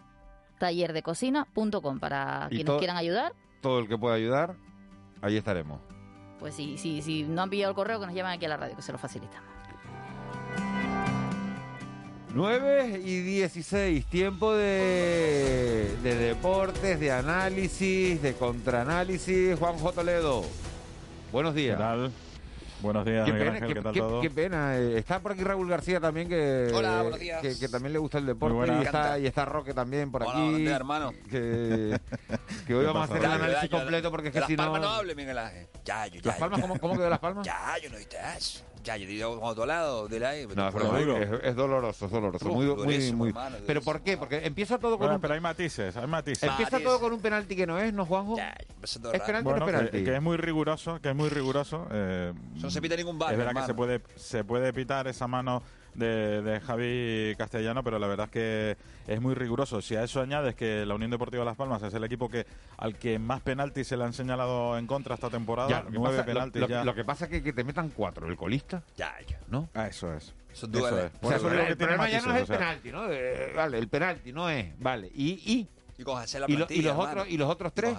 tallerdecocina.com 0.58 1.98
para 1.98 2.46
Y 2.46 2.56
quienes 2.56 2.66
todo- 2.66 2.78
quieran 2.78 2.96
ayudar. 2.96 3.32
Todo 3.60 3.78
el 3.80 3.88
que 3.88 3.98
pueda 3.98 4.14
ayudar, 4.14 4.54
ahí 5.20 5.36
estaremos. 5.36 5.80
Pues 6.38 6.54
si, 6.54 6.78
si, 6.78 7.02
si 7.02 7.22
no 7.24 7.42
han 7.42 7.50
pillado 7.50 7.70
el 7.70 7.76
correo, 7.76 8.00
que 8.00 8.06
nos 8.06 8.14
llamen 8.14 8.32
aquí 8.32 8.44
a 8.46 8.48
la 8.48 8.56
radio, 8.56 8.74
que 8.76 8.82
se 8.82 8.92
lo 8.92 8.98
facilitamos. 8.98 9.51
9 12.34 13.00
y 13.04 13.20
16, 13.20 14.06
tiempo 14.06 14.54
de, 14.54 15.94
de 16.02 16.14
deportes, 16.14 16.98
de 16.98 17.12
análisis, 17.12 18.22
de 18.22 18.32
contraanálisis. 18.34 19.58
Juanjo 19.58 19.92
Toledo, 19.92 20.42
buenos 21.30 21.54
días. 21.54 21.76
¿Qué 21.76 21.82
tal? 21.82 22.12
Buenos 22.80 23.04
días, 23.04 23.24
Qué 23.26 23.32
Miguel 23.32 23.46
pena, 23.52 23.56
Ángel, 23.58 23.68
qué, 23.68 23.74
¿qué 23.74 23.82
tal 23.82 23.92
qué- 23.92 24.00
todo? 24.00 24.20
qué 24.22 24.30
pena. 24.30 24.76
eh, 24.76 24.98
Está 24.98 25.20
por 25.20 25.30
aquí 25.32 25.44
Raúl 25.44 25.68
García 25.68 26.00
también, 26.00 26.28
que, 26.28 26.68
Hola, 26.74 27.02
buenos 27.02 27.20
días. 27.20 27.40
que, 27.40 27.56
que 27.56 27.68
también 27.68 27.92
le 27.92 27.98
gusta 28.00 28.18
el 28.18 28.26
deporte. 28.26 28.72
Y 28.76 28.82
está, 28.82 29.18
y 29.20 29.26
está 29.26 29.44
Roque 29.44 29.72
también 29.72 30.10
por 30.10 30.22
Hola, 30.22 30.32
aquí. 30.32 30.40
buenos 30.40 30.58
días, 30.60 30.72
hermano. 30.74 31.12
Que, 31.30 31.96
que 32.66 32.74
hoy 32.74 32.80
¿Qué 32.80 32.86
vamos 32.86 33.02
a 33.02 33.04
hacer 33.04 33.18
el 33.24 33.30
análisis 33.30 33.62
Ya, 33.62 33.68
ya, 33.68 33.78
completo 33.78 34.10
porque 34.10 34.28
es 34.28 34.32
que 34.34 34.40
las 34.40 34.48
si 34.48 34.56
no... 34.56 34.62
palmas 34.64 34.80
no 34.80 34.88
hable, 34.88 35.14
Miguel 35.14 35.38
Ángel. 35.38 35.68
Ya, 35.84 36.06
yo, 36.08 36.20
ya. 36.20 36.26
¿Las 36.30 36.38
Palmas? 36.38 36.60
¿Cómo, 36.60 36.78
cómo 36.80 36.96
que 36.96 37.02
de 37.04 37.10
Las 37.10 37.18
Palmas? 37.20 37.46
Ya, 37.46 37.74
yo 37.80 37.88
no 37.90 37.98
estás. 37.98 38.64
Ya, 38.84 38.96
yo 38.96 39.06
digo 39.06 39.26
a 39.44 39.50
otro 39.50 39.64
lado 39.66 40.08
del 40.08 40.24
aire. 40.24 40.54
No, 40.56 40.68
es, 40.68 40.74
verdad, 40.74 40.98
duro. 40.98 41.16
es, 41.18 41.30
es 41.44 41.54
doloroso, 41.56 42.06
es 42.06 42.10
doloroso. 42.12 42.46
Uf, 42.48 42.52
muy, 42.54 42.66
muy, 42.66 42.74
durísimo, 42.76 43.18
muy- 43.18 43.28
hermano, 43.28 43.56
¿Pero 43.66 43.80
durísimo. 43.80 43.92
por 43.92 44.02
qué? 44.02 44.16
Porque 44.16 44.44
empieza 44.44 44.78
todo 44.78 44.92
con 44.92 44.98
Bueno, 45.00 45.14
un... 45.16 45.20
pero 45.20 45.34
hay 45.34 45.40
matices, 45.40 45.96
hay 45.96 46.06
matices. 46.06 46.48
Empieza 46.48 46.80
todo 46.80 46.98
con 46.98 47.12
un 47.12 47.20
penalti 47.20 47.54
que 47.54 47.66
no 47.66 47.78
es, 47.78 47.92
¿no, 47.92 48.04
Juanjo? 48.06 48.36
Ya, 48.36 48.54
Es 48.82 48.98
penalti 48.98 49.44
Bueno, 49.44 49.58
no 49.60 49.66
es 49.66 49.70
que, 49.72 49.76
penalti. 49.78 50.04
que 50.04 50.14
es 50.16 50.22
muy 50.22 50.36
riguroso, 50.36 51.00
que 51.00 51.10
es 51.10 51.14
muy 51.14 51.28
riguroso. 51.28 51.86
eh, 51.92 52.32
Eso 52.56 52.66
no 52.66 52.70
se 52.70 52.82
pita 52.82 52.96
ningún 52.96 53.18
bar, 53.18 53.32
Es 53.32 53.38
verdad 53.38 53.50
hermano. 53.50 53.66
que 53.66 53.72
se 53.72 53.76
puede, 53.76 54.02
se 54.16 54.44
puede 54.44 54.72
pitar 54.72 55.06
esa 55.06 55.28
mano 55.28 55.62
de, 55.94 56.40
de 56.42 56.60
Javi 56.60 57.34
Castellano, 57.36 57.82
pero 57.84 57.98
la 57.98 58.06
verdad 58.06 58.26
es 58.26 58.32
que 58.32 58.76
es 59.06 59.20
muy 59.20 59.34
riguroso. 59.34 59.82
Si 59.82 59.94
a 59.96 60.02
eso 60.04 60.20
añades 60.20 60.54
que 60.54 60.86
la 60.86 60.94
Unión 60.94 61.10
Deportiva 61.10 61.44
Las 61.44 61.56
Palmas 61.56 61.82
es 61.82 61.92
el 61.94 62.04
equipo 62.04 62.28
que 62.28 62.46
al 62.78 62.96
que 62.96 63.18
más 63.18 63.40
penaltis 63.42 63.88
se 63.88 63.96
le 63.96 64.04
han 64.04 64.12
señalado 64.12 64.78
en 64.78 64.86
contra 64.86 65.14
esta 65.14 65.28
temporada, 65.30 65.68
Ya, 65.68 65.84
nueve 65.90 66.16
pasa- 66.18 66.26
penaltis 66.26 66.60
lo, 66.62 66.68
ya. 66.68 66.84
lo 66.84 66.94
que 66.94 67.04
pasa 67.04 67.24
es 67.26 67.30
que, 67.30 67.42
que 67.42 67.52
te 67.52 67.64
metan 67.64 67.90
cuatro, 67.90 68.26
el 68.26 68.36
colista, 68.36 68.82
Ya, 68.96 69.14
ya. 69.26 69.38
¿no? 69.48 69.68
Ah, 69.74 69.86
eso 69.88 70.12
es. 70.14 70.34
Eso 70.52 70.66
es. 70.66 70.72
O 70.74 71.18
Por 71.20 71.28
sea, 71.28 71.36
eso 71.38 71.50
el, 71.52 71.58
el 71.60 71.76
problema 71.76 72.08
ya 72.10 72.20
no 72.20 72.24
es 72.24 72.24
el 72.26 72.32
matices, 72.32 72.42
o 72.42 72.46
sea, 72.46 72.58
penalti, 72.58 72.92
¿no? 72.92 73.10
Eh, 73.10 73.52
vale, 73.56 73.78
el 73.78 73.88
penalti 73.88 74.32
no 74.32 74.48
es, 74.50 74.78
vale. 74.78 75.10
Y, 75.14 75.30
y, 75.52 75.68
Y 75.98 76.04
la 76.04 76.46
y, 76.48 76.56
lo- 76.56 76.66
y 76.68 76.82
los 76.82 76.96
otros, 76.98 77.28
y 77.28 77.36
los 77.38 77.48
otros 77.50 77.72
tres, 77.72 77.96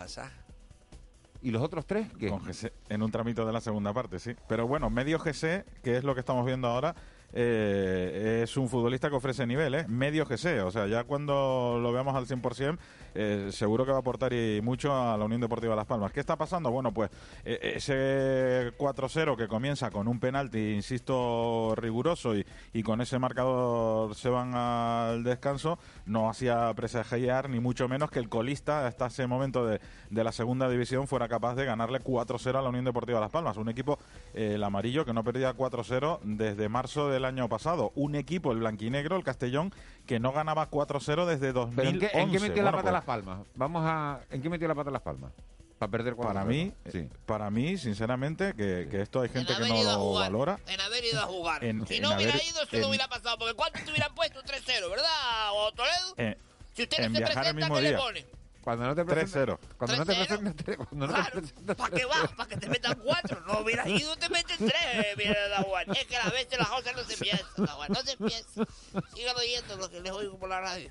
y 1.42 1.52
los 1.52 1.62
otros 1.62 1.86
tres, 1.86 2.08
¿qué? 2.20 2.30
Con 2.30 2.40
GC, 2.44 2.72
en 2.90 3.02
un 3.02 3.12
tramito 3.12 3.46
de 3.46 3.52
la 3.52 3.60
segunda 3.60 3.92
parte, 3.94 4.18
sí. 4.20 4.34
Pero 4.48 4.66
bueno, 4.68 4.90
medio 4.90 5.20
GC, 5.20 5.66
que 5.84 5.98
es 5.98 6.04
lo 6.04 6.14
que 6.14 6.22
estamos 6.22 6.46
viendo 6.46 6.68
ahora, 6.70 6.96
eh, 7.34 8.42
es 8.44 8.58
un 8.58 8.70
futbolista 8.70 9.10
que 9.10 9.16
ofrece 9.16 9.46
nivel, 9.48 9.74
¿eh? 9.74 9.86
Medio 9.88 10.26
GC, 10.26 10.64
o 10.64 10.72
sea, 10.72 10.86
ya 10.88 11.04
cuando 11.04 11.80
lo 11.82 11.92
veamos 11.92 12.16
al 12.16 12.28
100%, 12.28 12.78
eh, 13.16 13.50
seguro 13.52 13.86
que 13.86 13.92
va 13.92 13.98
a 13.98 14.00
aportar 14.02 14.34
y 14.34 14.62
mucho 14.62 14.94
a 14.96 15.18
la 15.18 15.26
Unión 15.26 15.42
Deportiva 15.42 15.76
Las 15.76 15.86
Palmas. 15.86 16.12
¿Qué 16.12 16.20
está 16.20 16.36
pasando? 16.36 16.72
Bueno, 16.72 16.92
pues 16.94 17.10
eh, 17.46 17.74
ese 17.76 18.74
4-0 18.78 19.36
que 19.36 19.48
comienza 19.48 19.92
con 19.92 20.08
un 20.08 20.20
penalti, 20.20 20.74
insisto, 20.74 21.74
riguroso 21.76 22.34
y, 22.36 22.84
con 22.84 23.02
ese 23.02 23.18
marcador 23.18 24.14
se 24.16 24.30
van 24.30 24.54
al 24.56 25.24
descanso, 25.24 25.80
no 26.06 26.30
hacía 26.30 26.74
presagiar 26.76 27.50
ni 27.50 27.60
mucho 27.60 27.88
menos 27.88 28.12
que 28.12 28.20
el 28.20 28.30
colista 28.30 28.86
hasta 28.86 29.08
ese 29.08 29.26
momento 29.26 29.66
de, 29.66 29.80
de 30.10 30.24
la 30.24 30.32
segunda 30.32 30.70
división 30.70 31.08
fuera 31.08 31.28
capaz 31.28 31.56
de 31.56 31.66
ganarle 31.66 32.02
4-0 32.02 32.60
a 32.60 32.62
la 32.62 32.70
Unión 32.70 32.86
Deportiva 32.86 33.20
Las 33.20 33.32
Palmas. 33.32 33.58
Un 33.58 33.70
equipo, 33.70 34.00
eh, 34.34 34.54
el 34.56 34.64
amarillo, 34.64 35.06
que 35.06 35.14
no 35.14 35.24
perdía 35.24 35.56
4-0 35.56 36.20
desde 36.24 36.68
marzo 36.68 37.10
del 37.28 37.38
año 37.38 37.50
pasado. 37.50 37.92
Un 37.96 38.16
equipo, 38.16 38.52
el 38.52 38.60
blanquinegro, 38.60 39.16
el 39.16 39.24
Castellón, 39.24 39.74
que 40.06 40.20
no 40.20 40.32
ganaba 40.32 40.70
4-0 40.70 41.26
desde 41.26 41.54
2011. 41.54 41.76
¿Pero 41.76 41.90
en 41.90 42.00
qué, 42.00 42.10
en 42.14 42.32
qué 42.32 42.40
metió 42.40 42.64
la 42.64 42.72
pata 42.72 42.84
pues, 42.84 42.94
Las 42.94 43.04
Palmas? 43.06 43.40
Vamos 43.56 43.84
a... 43.86 44.22
¿En 44.30 44.42
qué 44.42 44.50
metió 44.50 44.68
la 44.68 44.76
pata 44.76 44.92
Las 44.92 45.02
Palmas? 45.02 45.32
Para 45.80 45.92
perder 45.92 46.16
cuatro 46.16 46.34
Para 46.34 46.46
mí, 46.46 46.72
eh, 46.86 47.10
para 47.26 47.50
mí, 47.50 47.78
sinceramente, 47.78 48.54
que, 48.54 48.88
que 48.90 49.02
esto 49.02 49.22
hay 49.22 49.30
gente 49.30 49.54
que 49.54 49.68
no 49.68 49.84
lo 49.84 50.14
valora. 50.14 50.60
En 50.68 50.80
haber 50.80 51.04
ido 51.04 51.20
a 51.20 51.26
jugar. 51.26 51.64
En- 51.64 51.86
si 51.88 51.96
en 51.98 52.04
no 52.04 52.16
hubiera 52.16 52.34
haber- 52.34 52.46
ido, 52.46 52.66
se 52.70 52.80
lo 52.80 52.88
hubiera 52.90 53.08
pasado. 53.10 53.38
Porque 53.38 53.54
¿cuánto 53.54 53.80
te 53.84 53.92
hubieran 53.92 54.14
puesto? 54.16 54.40
Un 54.40 54.46
3-0, 54.46 54.90
¿verdad, 54.90 55.52
o 55.54 55.72
Toledo? 55.74 56.14
Eh, 56.18 56.38
Si 56.74 56.84
usted 56.84 57.10
no 57.10 57.16
se 57.18 57.26
presenta, 57.26 57.70
¿qué 57.70 57.82
le 57.82 57.98
pone? 57.98 58.26
Cuando 58.64 58.86
no 58.86 58.96
te 58.96 59.04
presentes... 59.06 59.48
3-0. 59.48 59.58
Cuando 59.78 59.98
no 59.98 60.06
te 60.06 60.14
3-0. 60.14 60.28
presentes... 60.28 60.78
Cuando 60.78 61.08
no 61.08 61.14
te 61.14 61.32
presentes... 61.32 61.76
¿Para 61.76 61.96
qué 61.96 62.06
vas? 62.06 62.32
¿Para 62.38 62.50
que 62.50 62.58
te 62.58 62.70
metan 62.70 63.00
cuatro? 63.04 63.42
No 63.42 63.60
hubieras 63.60 63.88
ido, 63.88 64.16
te 64.16 64.30
meten 64.30 64.58
tres, 64.58 65.18
mira, 65.18 65.48
da 65.50 65.64
Juan. 65.64 65.86
Es 65.92 66.06
que 66.06 66.18
a 66.18 66.30
veces 66.30 66.58
las 66.58 66.70
cosas 66.70 66.96
no 66.96 67.04
se 67.04 67.18
piensan, 67.18 67.48
da 67.58 67.68
Juan. 67.74 67.90
No 67.92 68.02
se 68.02 68.18
piensan. 68.18 68.66
Sigan 69.14 69.36
oyendo 69.36 69.76
lo 69.78 69.90
que 69.90 70.00
les 70.02 70.12
oigo 70.12 70.38
por 70.38 70.50
la 70.50 70.62
radio. 70.62 70.90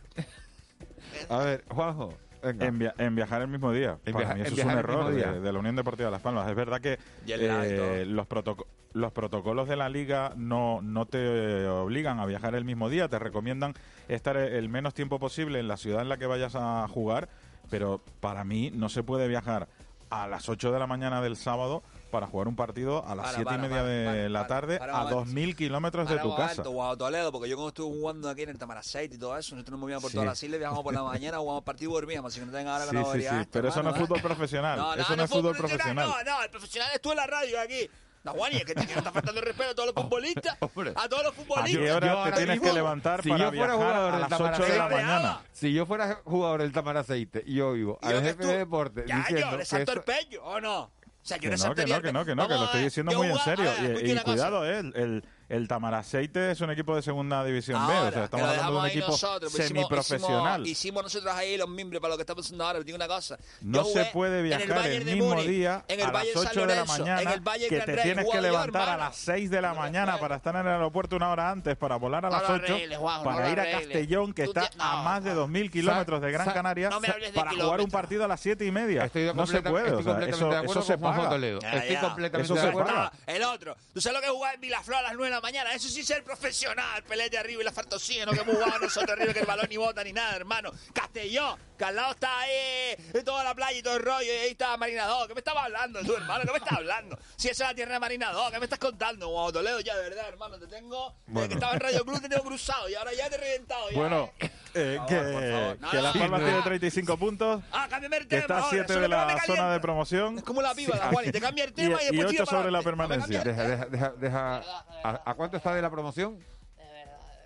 A 1.29 1.39
ver, 1.39 1.65
Juanjo. 1.69 2.15
En, 2.43 2.77
via- 2.77 2.93
en 2.99 3.15
viajar 3.15 3.41
el 3.43 3.47
mismo 3.49 3.71
día. 3.71 3.99
En 4.05 4.15
Para 4.15 4.35
mí 4.35 4.41
eso 4.41 4.55
es 4.57 4.65
un 4.65 4.71
error 4.73 5.13
de, 5.15 5.41
de 5.41 5.53
la 5.53 5.59
Unión 5.61 5.77
Deportiva 5.77 6.11
Las 6.11 6.23
Palmas. 6.23 6.49
Es 6.49 6.57
verdad 6.57 6.81
que 6.81 6.99
eh, 7.29 8.05
los, 8.05 8.27
protoco- 8.29 8.67
los 8.95 9.13
protocolos 9.13 9.69
de 9.69 9.77
la 9.77 9.89
liga 9.89 10.33
no, 10.37 10.81
no 10.83 11.07
te 11.07 11.69
obligan 11.69 12.19
a 12.19 12.27
viajar 12.27 12.57
el 12.57 12.65
mismo 12.65 12.89
día, 12.89 13.07
te 13.09 13.21
recomiendan 13.21 13.75
estar 14.09 14.37
el 14.37 14.69
menos 14.69 14.93
tiempo 14.93 15.21
posible 15.21 15.61
en 15.61 15.69
la 15.69 15.77
ciudad 15.77 16.03
en 16.03 16.09
la 16.09 16.17
que 16.17 16.27
vayas 16.27 16.57
a 16.57 16.89
jugar, 16.89 17.29
pero 17.73 18.03
para 18.21 18.45
mí 18.45 18.71
no 18.71 18.91
se 18.91 19.03
puede 19.03 19.27
viajar 19.29 19.67
a 20.11 20.27
las 20.27 20.47
8 20.51 20.73
de 20.73 20.79
la 20.79 20.87
mañana 20.87 21.23
del 21.23 21.37
sábado 21.37 21.83
para 22.11 22.27
jugar 22.27 22.47
un 22.47 22.55
partido 22.55 23.03
a 23.07 23.15
las 23.15 23.25
Para, 23.25 23.37
7 23.37 23.45
para, 23.47 23.57
y 23.57 23.61
media 23.63 23.77
para, 23.79 23.89
de 23.89 24.05
para, 24.05 24.29
la 24.29 24.47
tarde 24.47 24.79
para, 24.79 25.01
a 25.01 25.05
para. 25.05 25.17
2.000 25.17 25.57
kilómetros 25.57 26.07
de 26.07 26.19
tu 26.19 26.37
casa. 26.37 26.61
alto, 26.61 26.71
Guau 26.71 26.99
Toledo, 26.99 27.33
porque 27.33 27.49
yo 27.49 27.57
cuando 27.57 27.69
estuve 27.71 27.97
jugando 27.99 28.29
aquí 28.29 28.43
en 28.43 28.51
el 28.51 28.59
Tamaraceite 28.59 29.15
y 29.15 29.19
todo 29.19 29.39
eso, 29.39 29.55
nosotros 29.55 29.71
nos 29.73 29.81
movíamos 29.81 30.03
por 30.03 30.11
Sí. 30.11 30.17
todas 30.17 30.27
las 30.27 30.43
islas, 30.43 30.59
viajábamos 30.59 30.85
por 30.85 30.93
la 30.93 31.03
mañana, 31.03 31.39
jugábamos 31.39 31.65
partido 31.65 31.93
y 31.93 31.95
dormíamos, 31.95 32.31
así 32.31 32.41
que 32.41 32.47
no 32.47 32.53
tengan 32.53 32.75
ahora 32.75 32.91
Sí, 32.91 33.25
la 33.25 33.43
sí, 33.43 33.49
pero 33.51 33.69
eso 33.69 33.83
no 33.83 33.89
es 33.89 33.97
fútbol 33.97 34.21
profesional. 34.21 34.79
No, 34.83 34.95
no, 34.97 35.03
eso 35.03 35.17
no 35.17 35.23
es 35.25 35.31
fútbol 35.31 35.57
profesional. 35.57 36.07
No, 36.11 36.25
no, 36.25 36.43
el 36.43 36.51
profesional 36.51 36.91
es 36.95 37.01
tú 37.01 37.11
en 37.13 37.17
la 37.17 37.27
radio 37.27 37.59
aquí. 37.59 37.89
No, 38.25 38.33
Juan, 38.33 38.53
y 38.53 38.57
es 38.57 38.65
que 38.65 38.75
te, 38.75 38.83
está 38.83 39.11
faltando 39.11 39.41
el 39.41 39.47
respeto 39.47 39.71
a 39.71 39.75
todos 39.75 39.93
los 39.95 40.05
futbolistas. 40.05 40.57
A 40.61 41.09
todos 41.09 41.23
los 41.25 41.33
¿A 41.33 41.35
futbolistas. 41.35 42.01
te 42.25 42.37
tienes 42.37 42.61
que 42.61 42.73
levantar 42.73 43.23
si 43.23 43.29
para 43.31 43.45
yo 43.51 43.57
fuera 43.57 43.75
jugador 43.75 44.15
a 44.15 44.19
las 44.19 44.33
8 44.33 44.43
de 44.43 44.49
la 44.51 44.57
Tamaraceite, 44.59 44.95
mañana? 44.95 45.41
Si 45.53 45.73
yo 45.73 45.87
fuera 45.87 46.21
jugador 46.25 46.63
del 46.63 46.73
Tamaraceite 46.73 47.43
y 47.47 47.55
yo 47.55 47.73
vivo 47.73 47.99
¿Y 48.03 48.07
al 48.07 48.23
jefe 48.23 48.47
de 48.47 48.59
deporte 48.59 49.05
Ya, 49.07 49.27
yo, 49.29 49.57
le 49.57 49.65
salto 49.65 49.93
el 49.93 50.03
pecho, 50.03 50.43
¿o 50.45 50.61
no? 50.61 50.83
O 51.23 51.25
sea, 51.25 51.37
yo 51.37 51.51
Que 51.51 51.57
no, 51.57 51.75
que 51.75 51.87
no, 51.87 52.03
que 52.03 52.13
no, 52.13 52.25
que 52.25 52.35
no, 52.35 52.49
que 52.49 52.55
lo 52.55 52.65
estoy 52.65 52.83
diciendo 52.83 53.13
muy 53.17 53.29
en 53.29 53.39
serio. 53.39 53.71
Y- 54.03 54.19
cuidado, 54.25 54.67
eh, 54.69 54.81
el, 54.81 55.25
el, 55.53 55.62
el 55.62 55.69
Tamaraceite 55.69 56.51
es 56.53 56.61
un 56.61 56.71
equipo 56.71 56.97
de 56.97 57.03
segunda 57.03 57.45
división 57.45 57.87
B, 57.87 57.93
o 57.93 58.11
sea, 58.12 58.25
estamos 58.25 58.49
hablando 58.49 58.73
de 58.75 58.79
un 58.81 58.87
equipo 58.87 59.07
nosotros, 59.09 59.53
pues 59.53 59.65
hicimos- 59.65 59.69
semiprofesional. 59.88 60.61
Hicimos, 60.62 60.69
hicimos 60.69 61.03
nosotros 61.05 61.35
ahí 61.35 61.57
los 61.57 61.69
miembros 61.69 62.01
para 62.01 62.12
lo 62.12 62.17
que 62.19 62.23
estamos 62.23 62.45
haciendo 62.45 62.65
ahora. 62.65 62.81
Digo 62.81 62.97
una 62.97 63.07
cosa. 63.09 63.38
No 63.61 63.85
se 63.85 64.05
puede 64.07 64.38
en 64.38 64.45
viajar 64.45 64.87
el, 64.87 65.05
de 65.05 65.12
mismo 65.15 65.31
Múnich, 65.31 65.47
día 65.47 65.85
en 65.88 66.01
el 66.01 66.07
a 66.07 66.11
Bayern 66.11 66.35
las 66.35 66.43
San 66.45 66.53
8 66.53 66.61
de 66.61 66.67
la 66.67 66.75
Lorenzo, 66.75 66.99
mañana 66.99 67.23
en 67.23 67.29
el 67.29 67.41
Bayern 67.41 67.69
que 67.69 67.77
Gran 67.77 67.87
te 67.87 67.93
Rey, 67.93 68.03
tienes 68.05 68.25
que 68.25 68.31
jugaba 68.31 68.47
yo, 68.47 68.53
levantar 68.53 68.88
a 68.88 68.97
las 68.97 69.17
6 69.17 69.51
de 69.51 69.61
la 69.62 69.75
mañana 69.75 70.19
para 70.19 70.37
estar 70.37 70.55
en 70.57 70.61
el 70.62 70.69
aeropuerto 70.69 71.17
una 71.17 71.31
hora 71.31 71.51
antes 71.51 71.77
para 71.77 71.97
volar 71.97 72.27
a 72.27 72.31
las 72.31 72.43
lo 72.43 72.55
8 72.55 72.65
arregles, 72.75 72.99
Juanjo, 72.99 73.25
para 73.25 73.51
ir 73.51 73.61
a. 73.61 73.71
Castellón 73.73 74.33
que 74.33 74.45
Tú 74.45 74.51
está 74.51 74.69
te- 74.69 74.77
a 74.79 75.03
más 75.03 75.25
de 75.25 75.35
2.000 75.35 75.71
kilómetros 75.71 76.21
de 76.21 76.31
Gran 76.33 76.51
Canaria 76.51 76.91
no 76.91 77.01
para 77.35 77.51
jugar 77.53 77.81
un 77.81 77.91
partido 77.91 78.25
a 78.25 78.29
las 78.29 78.41
7 78.41 78.65
y 78.65 78.71
media. 78.71 79.05
Estoy 79.05 79.33
no 79.35 79.47
se 79.47 79.62
puede, 79.62 79.87
estoy 79.88 80.05
completamente 80.05 80.37
eso, 80.37 80.49
de 80.51 80.57
acuerdo 80.57 80.83
con. 81.01 81.29
Toledo. 81.31 81.59
Estoy 81.61 81.97
completamente 81.97 82.53
de 82.55 82.69
acuerdo. 82.69 83.11
El 83.27 83.43
otro. 83.45 83.77
¿Tú 83.95 84.01
sabes 84.01 84.17
lo 84.21 84.23
que 84.23 84.29
jugar 84.33 84.55
en 84.55 84.61
Vilaflor 84.61 84.97
a 84.99 85.03
las 85.03 85.12
9 85.12 85.25
de 85.27 85.31
la 85.31 85.41
mañana? 85.42 85.74
Eso 85.74 85.88
sí 85.88 86.02
ser 86.02 86.24
profesional. 86.24 87.02
Pelete 87.05 87.37
arriba 87.37 87.61
y 87.61 87.64
la 87.64 87.72
fartosía. 87.72 88.24
No 88.24 88.33
que 88.33 88.40
hemos 88.40 88.55
jugado 88.55 88.78
nosotros 88.78 89.11
arriba 89.11 89.35
que 89.35 89.40
el 89.40 89.46
balón 89.46 89.66
ni 89.68 89.76
bota 89.76 90.02
ni 90.05 90.12
nada, 90.12 90.35
hermano. 90.37 90.72
Castellón, 90.94 91.59
lado 91.90 92.12
está 92.12 92.40
ahí 92.40 92.97
toda 93.25 93.42
la 93.45 93.55
playa 93.55 93.79
y 93.79 93.83
todo 93.83 93.97
el 93.97 94.03
rollo. 94.03 94.23
Y 94.25 94.31
ahí 94.31 94.51
está 94.51 94.77
Marinador. 94.77 95.27
¿Qué 95.29 95.35
me 95.35 95.40
estabas 95.40 95.64
hablando 95.64 96.01
tú, 96.05 96.14
hermano? 96.14 96.45
¿Qué 96.45 96.51
me 96.53 96.59
estás 96.59 96.79
hablando? 96.79 97.18
Si 97.37 97.49
esa 97.49 97.64
es 97.64 97.71
la 97.71 97.75
tierra 97.75 97.95
de 97.95 98.01
Marinador, 98.01 98.53
¿qué 98.53 98.59
me 98.59 98.64
estás 98.66 98.79
contando? 98.79 99.29
Guau, 99.29 99.51
Toledo, 99.53 99.81
ya 99.81 99.97
de 99.97 100.03
verdad, 100.11 100.29
hermano. 100.29 100.59
Te 100.59 100.66
tengo. 100.66 101.14
Desde 101.27 101.33
Bueno. 101.33 101.49
que 101.49 101.55
estaba 101.55 101.73
en 101.75 101.81
Radio 101.81 102.05
Club 102.05 102.21
te 102.21 102.29
tengo 102.29 102.45
cruzado 102.45 102.88
y 102.88 102.95
ahora 102.95 103.12
ya 103.14 103.29
te 103.29 103.37
he 103.37 103.38
reventado. 103.38 103.90
ya. 103.90 103.97
Bueno, 103.99 104.31
eh, 104.75 104.99
que. 105.09 105.14
No, 105.14 105.90
que 105.90 105.97
no, 105.97 106.03
Las 106.03 106.16
Palmas 106.16 106.40
no. 106.40 106.47
tiene 106.47 106.62
35 106.62 107.16
puntos, 107.16 107.62
Ah, 107.73 107.87
cámbiame 107.90 108.16
el 108.18 108.23
que 108.25 108.29
tema 108.29 108.40
está 108.42 108.55
a 108.55 108.59
ahora, 108.59 108.71
7 108.71 108.92
eso 108.92 109.01
de 109.01 109.09
la 109.09 109.38
zona 109.47 109.73
de 109.73 109.81
promoción. 109.81 110.38
Es 110.38 110.45
como 110.45 110.62
la 110.62 110.75
piba, 110.75 110.97
la 110.97 111.09
Juan, 111.09 111.27
y 111.29 111.33
te 111.33 111.40
cambia 111.40 111.64
el 111.64 111.73
tema 111.73 111.99
y, 112.03 112.07
y, 112.07 112.16
después 112.16 112.31
tira 112.31 112.42
8 112.42 112.51
para 112.51 112.59
sobre 112.59 112.71
la 112.73 112.83
permanencia. 112.83 113.42
Deja, 113.42 113.62
deja, 113.64 113.87
deja, 113.87 114.11
deja- 114.18 114.57
¿a, 115.05 115.23
a 115.31 115.35
cuánto 115.35 115.57
está 115.57 115.75
de 115.75 115.83
la 115.83 115.90
promoción? 115.90 116.38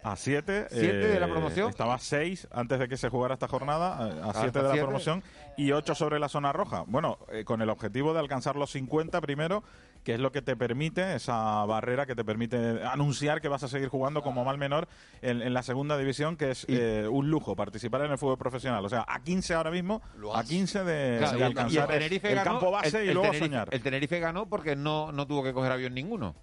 A 0.07 0.15
7. 0.15 0.69
¿Siete 0.71 1.09
de 1.09 1.19
la 1.19 1.27
promoción? 1.27 1.69
Estaba 1.69 1.99
6 1.99 2.47
antes 2.53 2.79
de 2.79 2.87
que 2.89 2.97
se 2.97 3.09
jugara 3.09 3.35
esta 3.35 3.49
jornada, 3.49 4.09
eh, 4.09 4.21
a 4.23 4.33
7 4.33 4.47
Hasta 4.47 4.59
de 4.59 4.63
la 4.65 4.71
siete. 4.71 4.85
promoción 4.87 5.23
y 5.57 5.73
8 5.73 5.97
sobre 5.97 6.21
la 6.21 6.29
zona 6.29 6.53
roja. 6.53 6.85
Bueno, 6.87 7.19
eh, 7.33 7.45
con 7.45 7.61
el 7.61 7.69
objetivo 7.71 8.13
de 8.15 8.21
alcanzar 8.21 8.55
los 8.55 8.71
50 8.71 9.21
primero, 9.21 9.65
que 10.05 10.15
es 10.15 10.21
lo 10.21 10.31
que 10.31 10.43
te 10.43 10.55
permite, 10.55 11.17
esa 11.17 11.65
barrera 11.65 12.07
que 12.07 12.15
te 12.15 12.25
permite 12.25 12.85
anunciar 12.85 13.41
que 13.41 13.49
vas 13.49 13.65
a 13.65 13.69
seguir 13.69 13.89
jugando 13.89 14.23
como 14.23 14.45
mal 14.45 14.59
menor 14.59 14.87
en, 15.23 15.43
en 15.43 15.53
la 15.53 15.65
segunda 15.65 15.99
división, 15.99 16.37
que 16.37 16.53
es 16.53 16.65
eh, 16.69 17.09
un 17.11 17.29
lujo 17.29 17.57
participar 17.57 18.03
en 18.03 18.13
el 18.13 18.19
fútbol 18.19 18.39
profesional. 18.39 18.85
O 18.85 18.89
sea, 18.89 19.05
a 19.09 19.21
15 19.25 19.55
ahora 19.55 19.73
mismo, 19.73 20.03
a 20.33 20.45
15 20.45 20.85
de, 20.85 21.19
Claro, 21.19 21.47
alcanzar 21.47 21.91
y 22.01 22.15
el 22.25 22.43
campo 22.45 22.71
base 22.71 23.03
el- 23.03 23.11
y 23.11 23.13
luego 23.13 23.33
Tenerife- 23.33 23.39
soñar. 23.41 23.69
El 23.73 23.83
Tenerife 23.83 24.21
ganó 24.21 24.47
porque 24.49 24.77
no, 24.77 25.11
no 25.11 25.27
tuvo 25.27 25.43
que 25.43 25.53
coger 25.53 25.73
avión 25.73 25.95
ninguno. 25.95 26.37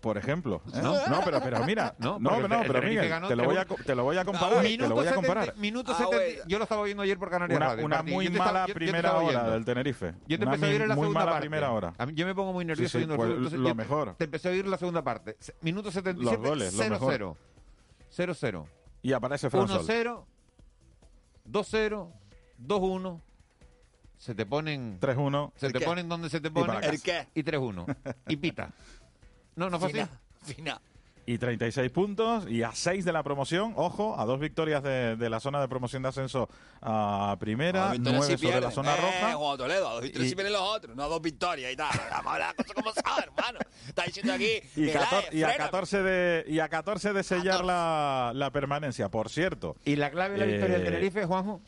Por 0.00 0.16
ejemplo. 0.18 0.62
¿eh? 0.74 0.80
¿No? 0.82 0.94
No, 1.08 1.20
pero, 1.24 1.40
pero 1.40 1.64
mira, 1.64 1.94
No, 1.98 2.18
no, 2.18 2.40
no, 2.46 2.60
pero 2.66 2.82
Miguel, 2.82 3.08
ganó 3.08 3.28
te 3.28 3.36
lo, 3.36 3.44
voy 3.44 3.56
a, 3.56 3.64
te 3.64 3.94
lo 3.94 4.04
voy 4.04 4.16
a 4.16 4.24
comparar. 4.24 4.62
te 4.62 4.76
lo 4.76 4.94
voy 4.94 5.06
a 5.06 5.10
70, 5.10 5.14
comparar. 5.14 5.56
minuto 5.56 5.92
Ah, 5.92 5.96
70, 5.98 6.16
bueno. 6.16 6.42
yo 6.46 6.58
lo 6.58 6.64
estaba 6.64 6.82
viendo 6.84 7.02
ayer 7.02 7.18
por 7.18 7.30
Canarias 7.30 7.56
Una, 7.56 7.66
Radio, 7.68 7.84
una 7.84 8.02
muy 8.02 8.26
estaba- 8.26 8.44
mala 8.44 8.60
yo- 8.60 8.66
yo 8.68 8.74
te 8.74 8.74
primera 8.74 9.16
hora 9.18 9.50
del 9.50 9.64
Tenerife. 9.64 10.14
Yo 10.26 10.38
te 10.38 10.44
Una 10.44 10.54
empecé 10.54 10.66
a 10.66 10.68
oír 10.74 10.82
en 10.82 10.88
la 10.88 10.94
muy 10.94 11.02
segunda 11.04 11.20
mala 11.20 11.30
parte. 11.32 11.40
primera 11.48 11.70
hora. 11.72 11.94
A 11.98 12.06
mí- 12.06 12.14
yo 12.14 12.26
me 12.26 12.34
pongo 12.34 12.52
muy 12.52 12.64
nervioso 12.64 12.88
Sí, 12.88 12.92
sí, 12.92 12.96
oyendo 12.98 13.14
el 13.14 13.18
pues, 13.18 13.30
entonces 13.36 13.58
lo 13.60 13.74
mejor. 13.74 14.14
Te 14.16 14.24
empecé 14.24 14.48
a 14.48 14.50
oír 14.52 14.66
la 14.66 14.78
segunda 14.78 15.02
parte. 15.02 15.36
Minuto 15.62 15.90
77, 15.90 16.36
Los 16.42 16.48
goles, 16.50 16.74
lo 16.74 16.82
0-0. 16.84 17.36
0-0. 18.10 18.66
Y 19.02 19.12
aparece 19.12 19.50
Fran 19.50 19.68
Sol. 19.68 19.84
1-0, 19.86 20.24
2-0, 21.44 22.12
2-1. 22.58 23.20
Se 24.16 24.34
te 24.34 24.44
ponen 24.46 24.98
3-1. 24.98 25.52
se 25.54 25.66
¿El 25.66 25.72
te 25.72 25.78
qué? 25.78 25.84
ponen 25.84 26.08
donde 26.08 26.28
se 26.28 26.40
te 26.40 26.50
ponen. 26.50 26.82
¿El 26.82 27.00
qué? 27.00 27.28
y 27.34 27.42
3-1. 27.44 27.86
Y 28.28 28.36
pita. 28.36 28.72
No, 29.58 29.68
no 29.70 29.78
fue 29.78 29.88
así. 30.02 30.54
Fina. 30.54 30.80
Y 31.26 31.36
36 31.36 31.90
puntos 31.90 32.48
y 32.48 32.62
a 32.62 32.72
6 32.72 33.04
de 33.04 33.12
la 33.12 33.22
promoción. 33.22 33.74
Ojo, 33.76 34.18
a 34.18 34.24
dos 34.24 34.40
victorias 34.40 34.82
de, 34.82 35.14
de 35.16 35.28
la 35.28 35.40
zona 35.40 35.60
de 35.60 35.68
promoción 35.68 36.02
de 36.02 36.08
ascenso 36.08 36.48
a 36.80 37.36
primera, 37.38 37.82
A 37.82 37.88
dos 37.88 37.92
victorias 37.98 38.18
9 38.20 38.36
sí 38.38 38.42
sobre 38.46 38.48
la 38.48 38.60
pierden. 38.60 38.74
zona 38.74 38.94
eh, 38.94 39.00
roja. 39.02 39.34
Juan 39.34 39.58
Toledo, 39.58 39.88
a 39.88 39.92
dos 39.92 40.02
victorias 40.04 40.26
Y- 40.26 40.28
sí 40.30 40.34
vienen 40.34 40.52
los 40.54 40.62
otros, 40.62 40.96
no 40.96 41.02
a 41.02 41.06
dos 41.08 41.20
victorias 41.20 41.70
y 41.70 41.76
tal. 41.76 41.90
Vamos 42.10 42.32
a 42.40 42.54
como 42.72 42.92
son, 42.94 43.02
hermano. 43.22 43.58
Está 43.86 44.04
diciendo 44.04 44.32
aquí. 44.32 44.52
Y, 44.74 44.86
cator- 44.88 45.24
eh, 45.30 45.36
y 45.36 45.42
a 45.42 45.48
frena. 45.48 45.64
14 45.66 46.02
de, 46.02 46.44
y 46.48 46.58
a 46.60 46.68
14 46.70 47.12
de 47.12 47.22
sellar 47.22 47.62
la, 47.62 48.32
la 48.34 48.50
permanencia. 48.50 49.10
Por 49.10 49.28
cierto, 49.28 49.76
¿Y 49.84 49.96
la 49.96 50.10
clave 50.10 50.32
de 50.32 50.38
la 50.40 50.46
victoria 50.46 50.78
del 50.78 50.86
Eh, 50.86 50.90
Tenerife, 50.92 51.26
Juanjo? 51.26 51.60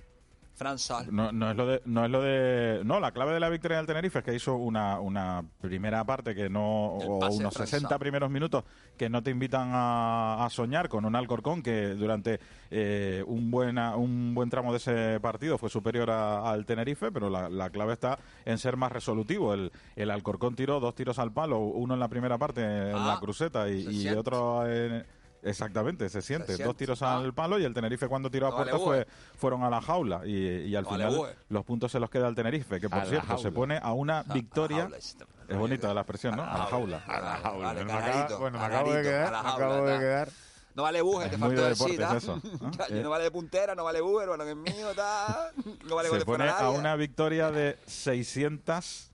No, 1.11 1.33
no 1.33 1.51
es 1.51 1.57
lo 1.57 1.67
de, 1.67 1.83
no 1.87 2.05
es 2.05 2.11
lo 2.11 2.21
de, 2.23 2.83
no, 2.85 3.01
la 3.01 3.13
clave 3.13 3.33
de 3.33 3.41
la 3.41 3.49
victoria 3.49 3.79
del 3.79 3.87
Tenerife 3.87 4.19
es 4.19 4.25
que 4.25 4.35
hizo 4.35 4.57
una, 4.57 5.01
una 5.01 5.43
primera 5.61 6.05
parte 6.05 6.35
que 6.35 6.51
no, 6.51 6.87
o 6.97 7.19
unos 7.39 7.55
Fran 7.55 7.67
60 7.67 7.89
Sá. 7.89 7.99
primeros 7.99 8.31
minutos 8.31 8.65
que 8.97 9.09
no 9.09 9.23
te 9.23 9.31
invitan 9.31 9.71
a, 9.73 10.45
a 10.45 10.51
soñar 10.51 10.89
con 10.89 11.05
un 11.05 11.17
Alcorcón 11.17 11.63
que 11.63 11.89
durante 11.95 12.41
eh, 12.71 13.25
un, 13.27 13.51
buena, 13.51 13.97
un 13.97 14.35
buen 14.35 14.51
tramo 14.51 14.73
de 14.73 14.77
ese 14.79 15.19
partido 15.21 15.57
fue 15.59 15.71
superior 15.71 16.11
a- 16.11 16.51
al 16.51 16.67
Tenerife, 16.67 17.11
pero 17.11 17.31
la, 17.31 17.49
la 17.49 17.71
clave 17.71 17.95
está 17.95 18.19
en 18.45 18.59
ser 18.59 18.77
más 18.77 18.93
resolutivo. 18.93 19.55
El, 19.55 19.73
el 19.97 20.11
Alcorcón 20.11 20.55
tiró 20.57 20.81
dos 20.81 20.95
tiros 20.95 21.19
al 21.19 21.33
palo, 21.33 21.59
uno 21.61 21.95
en 21.95 22.01
la 22.01 22.09
primera 22.09 22.37
parte 22.39 22.61
en 22.63 22.95
Ah, 22.97 23.07
la 23.15 23.21
cruceta 23.21 23.69
y, 23.71 23.87
y 23.89 24.09
otro 24.09 24.69
en, 24.71 25.05
Exactamente, 25.43 26.09
se 26.09 26.23
siente. 26.23 26.47
siente. 26.49 26.65
Dos 26.65 26.77
tiros 26.77 27.03
Ah. 27.03 27.17
al 27.17 27.33
palo 27.33 27.59
y 27.59 27.65
el 27.65 27.73
Tenerife 27.75 28.09
cuando 28.09 28.31
tiró 28.31 28.49
a 28.49 28.55
puerta 28.57 28.79
fue, 28.79 29.07
fueron 29.39 29.63
a 29.65 29.71
la 29.71 29.81
jaula 29.81 30.23
y, 30.27 30.37
y 30.37 30.77
al 30.77 30.85
No 30.85 30.91
final 30.91 31.17
bue. 31.17 31.35
los 31.49 31.65
puntos 31.65 31.91
se 31.93 31.99
los 32.01 32.11
queda 32.11 32.27
al 32.27 32.35
Tenerife, 32.35 32.79
que 32.81 32.89
por 32.89 33.05
cierto 33.07 33.39
se 33.39 33.51
pone 33.51 33.79
a 33.83 33.93
una 33.93 34.21
A 34.21 34.23
victoria. 34.35 34.83
jaula, 34.83 34.97
este, 34.99 35.25
Es 35.49 35.57
bonita 35.57 35.93
la 35.95 36.03
expresión, 36.03 36.37
¿no? 36.37 36.43
A 36.45 36.59
la 36.59 36.65
jaula. 36.67 37.03
A 37.07 37.21
la 37.21 37.37
jaula. 37.37 37.67
Vale, 37.69 37.85
Me 37.85 37.91
canarito, 37.93 38.39
bueno, 38.39 38.59
me 38.59 38.65
acabo 38.65 38.93
de 38.93 39.03
quedar. 39.03 39.31
me 39.33 39.39
acabo 39.51 39.87
de 39.87 39.99
quedar. 39.99 40.29
No 40.73 40.85
vale 40.85 41.03
buje, 41.03 41.29
te 41.29 41.37
faltó 41.37 41.63
de 41.63 41.69
decir. 41.71 41.99
Ya, 42.01 42.87
Eh. 42.91 43.03
No 43.03 43.11
vale 43.11 43.25
de 43.25 43.31
puntera, 43.33 43.75
no 43.75 43.83
vale 43.85 44.01
Uber, 44.01 44.29
bueno, 44.29 44.45
que 44.45 44.51
es 44.51 44.57
mío, 44.57 44.95
ta. 44.95 45.51
No 45.89 45.97
vale 45.97 46.09
se 46.11 46.25
pone 46.25 46.49
a 46.49 46.71
una 46.71 46.95
victoria 46.97 47.51
de 47.51 47.77
600 47.87 49.10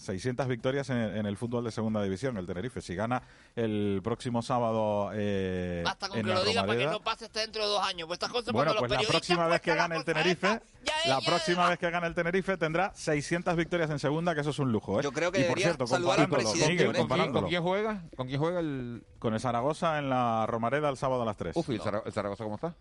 600 0.00 0.48
victorias 0.48 0.90
en, 0.90 0.96
en 0.96 1.26
el 1.26 1.36
fútbol 1.36 1.64
de 1.64 1.70
segunda 1.70 2.02
división, 2.02 2.36
el 2.36 2.46
Tenerife. 2.46 2.80
Si 2.80 2.94
gana 2.94 3.22
el 3.54 4.00
próximo 4.02 4.42
sábado 4.42 5.10
eh, 5.14 5.82
Basta 5.84 6.08
con 6.08 6.18
en 6.18 6.26
que 6.26 6.32
la 6.32 6.38
lo 6.38 6.44
diga 6.44 6.62
para 6.62 6.72
que 6.72 6.84
Romareda, 6.84 6.92
no 6.92 7.04
pase 7.04 7.24
hasta 7.26 7.40
dentro 7.40 7.62
de 7.62 7.68
dos 7.68 7.82
años. 7.82 8.06
Pues 8.06 8.16
estas 8.16 8.32
cosas 8.32 8.52
Bueno, 8.52 8.74
pues 8.78 8.90
los 8.90 9.02
la 9.02 9.08
próxima 9.08 9.46
vez 9.46 9.60
que 9.60 9.74
gane 9.74 9.96
el 9.96 10.04
Tenerife, 10.04 10.60
ya 10.84 10.94
la 11.08 11.20
próxima 11.20 11.68
vez 11.68 11.78
que 11.78 11.90
gane 11.90 12.06
el 12.06 12.14
Tenerife 12.14 12.56
tendrá 12.56 12.92
600 12.94 13.56
victorias 13.56 13.90
en 13.90 13.98
segunda, 13.98 14.34
que 14.34 14.40
eso 14.40 14.50
es 14.50 14.58
un 14.58 14.72
lujo, 14.72 14.98
¿eh? 14.98 15.02
Yo 15.02 15.12
creo 15.12 15.30
que 15.30 15.40
y 15.40 15.44
por 15.44 15.58
cierto, 15.58 15.86
saludar 15.86 16.20
al 16.20 16.28
comparándolo, 16.28 16.50
presidente, 16.50 16.72
Miguel, 16.72 16.86
¿no? 16.86 16.92
¿Con 16.92 16.94
quién, 16.94 17.08
comparándolo, 17.08 17.40
con 17.42 17.50
quién 17.50 17.62
juega? 17.62 18.02
¿Con 18.16 18.26
quién 18.26 18.40
juega 18.40 18.60
el...? 18.60 19.04
con 19.20 19.34
el 19.34 19.40
Zaragoza 19.40 19.98
en 19.98 20.10
la 20.10 20.46
Romareda 20.46 20.88
el 20.88 20.96
sábado 20.96 21.22
a 21.22 21.24
las 21.26 21.36
3. 21.36 21.56
Uf, 21.56 21.68
¿y 21.68 21.74
el 21.74 22.12
Zaragoza 22.12 22.42
cómo 22.42 22.56
está? 22.56 22.74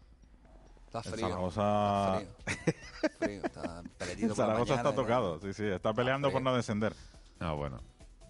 Está 0.89 0.99
el 0.99 1.13
frío. 1.13 1.27
Zaragoza, 1.27 2.21
Está. 2.21 2.29
Está 3.21 3.79
el 4.05 4.19
por 4.19 4.29
la 4.29 4.35
Zaragoza 4.35 4.73
mañana, 4.73 4.89
está 4.89 4.95
tocado, 4.95 5.39
sí, 5.39 5.53
sí, 5.53 5.65
está 5.65 5.93
peleando 5.93 6.31
por 6.31 6.41
no 6.41 6.55
descender. 6.55 6.93
Ah, 7.39 7.53
bueno. 7.53 7.79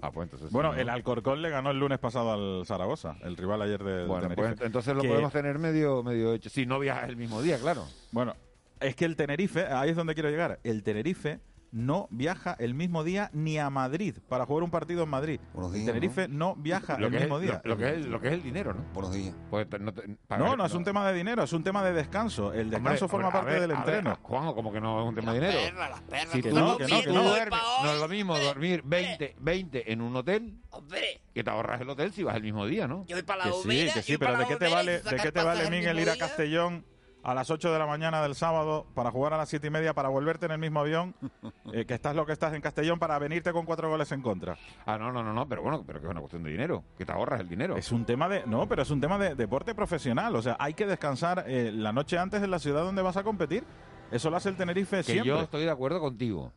Ah, 0.02 0.12
pues 0.12 0.26
entonces... 0.28 0.52
Bueno, 0.52 0.74
no. 0.74 0.80
el 0.80 0.90
Alcorcón 0.90 1.42
le 1.42 1.50
ganó 1.50 1.72
el 1.72 1.80
lunes 1.80 2.00
pasado 2.00 2.32
al 2.34 2.66
Zaragoza, 2.66 3.16
el 3.22 3.36
rival 3.38 3.62
ayer 3.62 3.84
del 3.84 4.08
Bueno, 4.08 4.30
Tenerife. 4.30 4.56
pues 4.56 4.66
entonces 4.66 4.96
lo 4.96 5.02
Que- 5.02 5.08
podemos 5.10 5.32
tener 5.34 5.58
medio, 5.60 6.04
medio 6.04 6.34
hecho. 6.34 6.50
Si 6.50 6.66
no 6.66 6.80
viajas 6.80 7.10
el 7.10 7.18
mismo 7.18 7.42
día, 7.42 7.58
claro. 7.60 7.86
Bueno, 8.12 8.36
es 8.80 8.96
que 8.96 9.06
el 9.06 9.16
Tenerife, 9.16 9.66
ahí 9.68 9.90
es 9.90 9.96
donde 9.96 10.14
quiero 10.14 10.30
llegar. 10.30 10.60
El 10.64 10.84
Tenerife 10.84 11.40
no 11.72 12.08
viaja 12.12 12.56
el 12.60 12.74
mismo 12.74 13.04
día 13.04 13.30
ni 13.34 13.58
a 13.58 13.70
Madrid 13.70 14.18
para 14.28 14.46
jugar 14.46 14.64
un 14.64 14.72
partido 14.72 15.04
en 15.04 15.10
Madrid. 15.10 15.40
El 15.56 15.72
días, 15.72 15.86
Tenerife 15.86 16.28
no, 16.28 16.56
viaja 16.56 16.98
Lo 16.98 17.08
el 17.08 17.16
es, 17.16 17.22
mismo 17.22 17.36
lo, 17.36 17.42
día. 17.42 17.62
lo 17.64 17.78
que 17.78 17.90
es, 17.90 18.06
lo 18.06 18.20
que 18.20 18.28
es 18.30 18.34
el 18.34 18.44
dinero, 18.44 18.74
¿no? 18.74 18.84
Buenos 18.94 19.14
días. 19.14 19.36
Pues 19.50 19.68
no, 19.80 19.94
te- 19.94 20.08
No, 20.38 20.66
es 20.66 20.74
un 20.74 20.84
tema 20.84 21.08
de 21.08 21.14
dinero, 21.18 21.44
es 21.44 21.54
un 21.54 21.64
tema 21.64 21.84
de 21.84 21.94
descanso. 21.94 22.54
El 22.54 22.70
descanso 22.70 23.06
Hombre, 23.06 23.08
forma 23.08 23.32
parte 23.32 23.52
ver, 23.52 23.62
del 23.62 23.72
a 23.72 23.84
ver, 23.84 23.96
entreno. 23.96 24.18
Juanjo, 24.22 24.56
como 24.56 24.72
que 24.72 24.82
no 24.82 25.02
es 25.02 25.08
un 25.08 25.16
tema 25.16 25.34
de 25.34 25.40
dinero. 25.40 25.60
Perra, 25.60 25.90
las 25.90 26.02
perras. 26.02 26.30
Si 26.32 26.42
que 26.42 26.50
tú, 26.50 26.56
no, 26.56 26.72
si 26.74 26.78
que 26.78 26.88
no, 26.92 27.00
que 27.02 27.08
tú 27.08 27.14
no. 27.14 27.24
duermes, 27.24 27.60
no 27.84 27.92
es 27.94 28.00
lo 28.00 28.08
mismo 28.08 28.40
dormir 28.40 28.82
20, 28.86 29.36
20 29.40 29.92
en 29.92 30.02
un 30.02 30.16
hotel 30.16 30.60
Hombre, 30.72 31.22
que 31.34 31.44
te 31.44 31.50
ahorras 31.50 31.82
el 31.82 31.90
hotel 31.90 32.12
si 32.14 32.24
vas 32.24 32.36
el 32.36 32.44
mismo 32.44 32.66
día, 32.66 32.88
¿no? 32.88 33.06
yo 33.08 33.16
voy 33.16 33.24
para 33.24 33.46
la 33.46 33.52
Que 33.52 33.58
sí, 33.62 33.90
que 33.94 34.02
sí, 34.02 34.18
pero 34.18 34.38
¿de 34.38 34.46
qué 34.48 34.56
te 34.56 34.68
vale, 34.70 35.00
de 35.02 35.16
qué 35.18 35.32
te 35.32 35.44
vale 35.44 35.70
Miguel 35.70 36.00
ir 36.00 36.10
a? 36.10 36.18
Castellón 36.18 36.86
a 37.24 37.34
las 37.34 37.50
8 37.50 37.72
de 37.72 37.80
la 37.80 37.86
mañana 37.86 38.22
del 38.22 38.36
sábado 38.36 38.86
para 38.94 39.12
jugar 39.12 39.34
a 39.34 39.38
las 39.38 39.50
7 39.50 39.68
y 39.68 39.70
media 39.70 39.94
para 39.94 40.10
volverte 40.10 40.46
en 40.46 40.54
el 40.54 40.60
mismo 40.60 40.80
avión, 40.80 41.16
eh, 41.74 41.86
que 41.86 41.94
estás 41.94 42.16
lo 42.16 42.26
que 42.26 42.34
estás 42.34 42.54
en 42.54 42.62
Castellón 42.62 43.00
para 43.00 43.18
venirte 43.20 43.52
con 43.52 43.66
cuatro 43.66 43.90
goles 43.90 44.12
en 44.12 44.22
contra? 44.22 44.58
Ah, 44.86 44.98
no, 44.98 45.12
no, 45.12 45.24
no, 45.24 45.34
no, 45.34 45.48
pero 45.48 45.62
bueno, 45.62 45.84
pero 45.86 46.00
que 46.00 46.06
es 46.06 46.12
una 46.12 46.22
cuestión 46.22 46.44
de 46.44 46.52
dinero, 46.52 46.84
que 46.98 47.06
te 47.06 47.12
ahorras 47.12 47.42
el 47.42 47.50
dinero. 47.50 47.76
Es 47.78 47.92
un 47.92 48.06
tema 48.06 48.30
de. 48.30 48.46
No, 48.46 48.68
pero 48.68 48.82
es 48.82 48.90
un 48.92 49.02
tema 49.02 49.18
de 49.18 49.36
deporte 49.36 49.76
profesional. 49.76 50.36
O 50.36 50.42
sea, 50.42 50.56
hay 50.60 50.74
que 50.74 50.86
descansar 50.86 51.46
eh, 51.48 51.72
la 51.74 51.92
noche 51.92 52.18
antes 52.18 52.42
en 52.42 52.52
la 52.52 52.60
ciudad 52.60 52.84
donde 52.84 53.02
vas 53.02 53.18
a 53.18 53.24
competir. 53.24 53.64
Eso 54.12 54.30
lo 54.30 54.38
hace 54.38 54.50
el 54.50 54.56
Tenerife 54.56 54.98
que 54.98 55.04
siempre. 55.04 55.30
yo 55.30 55.42
estoy 55.42 55.64
de 55.64 55.72
acuerdo 55.72 56.00
contigo. 56.00 56.52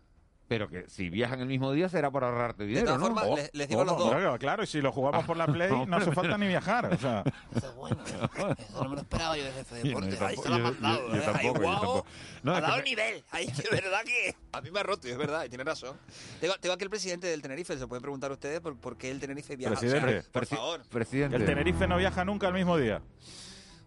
Pero 0.52 0.68
que 0.68 0.86
si 0.88 1.08
viajan 1.08 1.40
el 1.40 1.46
mismo 1.46 1.72
día 1.72 1.88
será 1.88 2.10
para 2.10 2.28
ahorrarte 2.28 2.64
dinero, 2.64 2.84
todas 2.86 3.00
¿no? 3.00 3.06
formas, 3.06 3.24
Oh, 3.26 3.36
les- 3.36 3.50
les 3.54 3.68
digo 3.68 3.80
a 3.80 3.84
los 3.86 3.94
oh, 3.94 3.98
dos. 3.98 4.10
Claro, 4.10 4.38
claro, 4.38 4.62
y 4.62 4.66
si 4.66 4.82
lo 4.82 4.92
jugamos 4.92 5.24
por 5.24 5.36
la 5.38 5.46
Play, 5.46 5.70
no 5.86 5.96
hace 5.96 6.12
falta 6.12 6.36
ni 6.36 6.46
viajar. 6.46 6.92
O 6.92 6.98
sea, 6.98 7.24
Eso 7.56 7.74
no 8.82 8.88
me 8.90 8.96
lo 8.96 9.00
esperaba 9.00 9.36
yo 9.36 9.44
del 9.44 9.52
jefe 9.54 9.74
de 9.76 9.82
Yo 9.88 10.00
no, 10.00 10.06
deporte. 10.06 10.16
yo 10.18 10.26
Ahí 10.26 10.36
se 10.36 10.48
lo 10.50 10.54
ha 10.54 10.58
mandado. 10.58 11.08
yo- 11.08 11.14
yo 11.14 11.20
¿eh? 11.20 11.40
Yo 11.42 11.52
guau. 11.54 11.72
tampoco. 11.74 12.06
No, 12.42 12.52
ha 12.52 12.58
es 12.58 12.60
que 12.60 12.66
dado 12.66 12.76
me- 12.78 12.82
nivel. 12.84 13.24
Ahí, 13.30 13.46
de 13.70 13.80
verdad 13.80 14.00
que... 14.04 14.34
A 14.52 14.60
mí 14.60 14.70
me 14.70 14.80
ha 14.80 14.82
roto, 14.82 15.08
y 15.08 15.10
es 15.12 15.16
verdad, 15.18 15.44
y 15.44 15.48
tiene 15.48 15.64
razón. 15.64 15.96
Tengo, 16.40 16.54
tengo 16.60 16.74
aquí 16.74 16.84
el 16.84 16.90
presidente 16.90 17.26
del 17.28 17.40
Tenerife, 17.40 17.78
se 17.78 17.86
pueden 17.86 18.02
preguntar 18.02 18.30
ustedes 18.30 18.60
por, 18.60 18.76
por 18.76 18.96
qué 18.98 19.10
el 19.10 19.20
Tenerife 19.20 19.56
viaja. 19.56 19.74
Presidente. 19.74 20.18
O 20.18 20.22
sea, 20.22 20.30
por 20.32 20.46
favor. 20.46 20.82
Presidente. 20.90 21.36
el 21.36 21.46
Tenerife 21.46 21.86
no 21.88 21.96
viaja 21.96 22.24
nunca 22.24 22.48
al 22.48 22.54
mismo 22.54 22.76
día. 22.76 23.00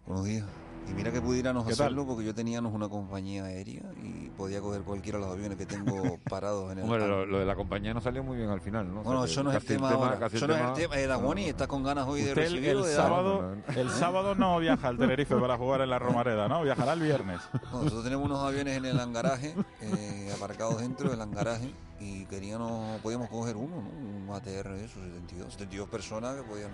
Buenos 0.06 0.24
días. 0.26 0.44
Y 0.88 0.92
mira 0.94 1.10
que 1.10 1.20
pudiéramos 1.20 1.64
¿Qué 1.66 1.74
tal? 1.74 1.86
hacerlo 1.86 2.06
porque 2.06 2.24
yo 2.24 2.34
teníamos 2.34 2.72
una 2.72 2.88
compañía 2.88 3.44
aérea 3.44 3.82
y 4.02 4.30
podía 4.30 4.60
coger 4.60 4.82
cualquiera 4.82 5.18
de 5.18 5.24
los 5.24 5.34
aviones 5.34 5.58
que 5.58 5.66
tengo 5.66 6.18
parados 6.30 6.70
en 6.72 6.78
el 6.78 6.84
hangar. 6.84 7.00
lo, 7.08 7.26
lo 7.26 7.38
de 7.40 7.44
la 7.44 7.56
compañía 7.56 7.92
no 7.92 8.00
salió 8.00 8.22
muy 8.22 8.36
bien 8.36 8.50
al 8.50 8.60
final, 8.60 8.86
¿no? 8.94 9.00
O 9.00 9.02
sea, 9.02 9.10
Bueno, 9.12 9.24
que 9.24 9.30
eso 9.32 9.42
no 9.42 9.50
es 9.50 9.56
el 9.56 9.62
casi 9.62 9.74
tema 9.74 9.90
ahora. 9.90 10.18
casi 10.18 10.36
Eso 10.36 10.46
no 10.46 10.54
es 10.54 10.60
el 10.60 10.72
tema. 10.74 10.96
Eh, 11.00 11.06
Dagoni, 11.06 11.44
¿estás 11.46 11.66
con 11.66 11.82
ganas 11.82 12.06
hoy 12.06 12.22
de 12.22 12.28
Usted 12.30 12.42
el, 12.44 12.48
recibirlo? 12.52 12.84
el 12.84 12.90
de 12.90 12.94
sábado, 12.94 13.56
el 13.74 13.90
sábado 13.90 14.34
no 14.36 14.58
viaja 14.60 14.88
al 14.88 14.96
Tenerife 14.98 15.34
para 15.36 15.56
jugar 15.58 15.80
en 15.80 15.90
la 15.90 15.98
Romareda, 15.98 16.48
¿no? 16.48 16.62
Viajará 16.62 16.92
el 16.92 17.00
viernes. 17.00 17.40
No, 17.72 17.78
nosotros 17.78 18.04
tenemos 18.04 18.24
unos 18.24 18.38
aviones 18.44 18.76
en 18.76 18.84
el 18.84 19.00
hangaraje, 19.00 19.54
eh, 19.80 20.32
aparcados 20.36 20.80
dentro 20.80 21.10
del 21.10 21.20
hangaraje, 21.20 21.72
y 21.98 22.26
queríamos, 22.26 23.00
podíamos 23.00 23.28
coger 23.28 23.56
uno, 23.56 23.76
¿no? 23.82 23.88
Un 23.88 24.28
ATR 24.32 24.68
de 24.74 24.84
esos, 24.84 25.02
72, 25.02 25.52
72 25.52 25.88
personas 25.88 26.36
que 26.36 26.42
podían... 26.42 26.70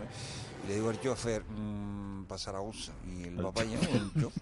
Y 0.64 0.68
le 0.68 0.74
digo 0.74 0.90
al 0.90 1.00
chofer, 1.00 1.44
mmm, 1.48 2.24
para 2.24 2.38
Zaragoza, 2.38 2.92
y 3.06 3.24
el 3.24 3.36
papá 3.36 3.62
ya, 3.64 3.78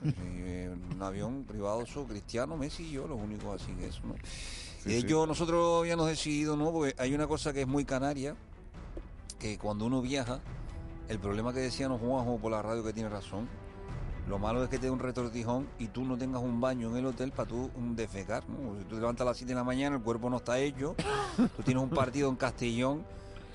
y, 0.05 0.13
eh, 0.15 0.77
un 0.95 1.03
avión 1.03 1.45
privado, 1.45 1.83
eso, 1.83 2.05
Cristiano, 2.05 2.57
Messi 2.57 2.85
y 2.85 2.91
yo, 2.93 3.07
los 3.07 3.21
únicos 3.21 3.61
así 3.61 3.73
que 3.73 3.87
eso, 3.87 4.01
¿no? 4.05 4.15
y 4.85 4.89
de 4.89 5.01
sí. 5.01 5.07
hecho, 5.07 5.27
nosotros 5.27 5.81
habíamos 5.81 6.07
decidido, 6.07 6.57
¿no? 6.57 6.73
Porque 6.73 6.95
hay 6.99 7.15
una 7.15 7.27
cosa 7.27 7.53
que 7.53 7.63
es 7.63 7.69
muy 7.69 7.85
canaria, 7.85 8.35
que 9.39 9.59
cuando 9.59 9.87
uno 9.87 10.01
viaja, 10.01 10.41
el 11.09 11.19
problema 11.19 11.53
que 11.53 11.61
decíamos 11.61 12.01
Juanjo 12.01 12.39
por 12.39 12.53
la 12.53 12.63
radio 12.63 12.85
que 12.85 12.93
tiene 12.93 13.09
razón, 13.09 13.49
lo 14.29 14.39
malo 14.39 14.63
es 14.63 14.71
que 14.71 14.79
te 14.79 14.87
dé 14.87 14.91
un 14.91 15.01
retortijón 15.01 15.69
y 15.79 15.89
tú 15.89 16.05
no 16.05 16.17
tengas 16.17 16.41
un 16.41 16.61
baño 16.61 16.91
en 16.91 16.97
el 16.99 17.07
hotel 17.07 17.33
para 17.33 17.49
tú 17.49 17.71
defecar, 17.97 18.49
¿no? 18.49 18.79
Si 18.79 18.85
tú 18.85 18.95
te 18.95 19.01
levantas 19.01 19.23
a 19.23 19.31
las 19.31 19.37
7 19.37 19.49
de 19.49 19.57
la 19.57 19.65
mañana, 19.65 19.97
el 19.97 20.03
cuerpo 20.03 20.31
no 20.31 20.37
está 20.37 20.59
hecho, 20.59 20.95
tú 21.57 21.63
tienes 21.65 21.83
un 21.83 21.91
partido 21.91 22.29
en 22.29 22.37
Castellón 22.37 23.05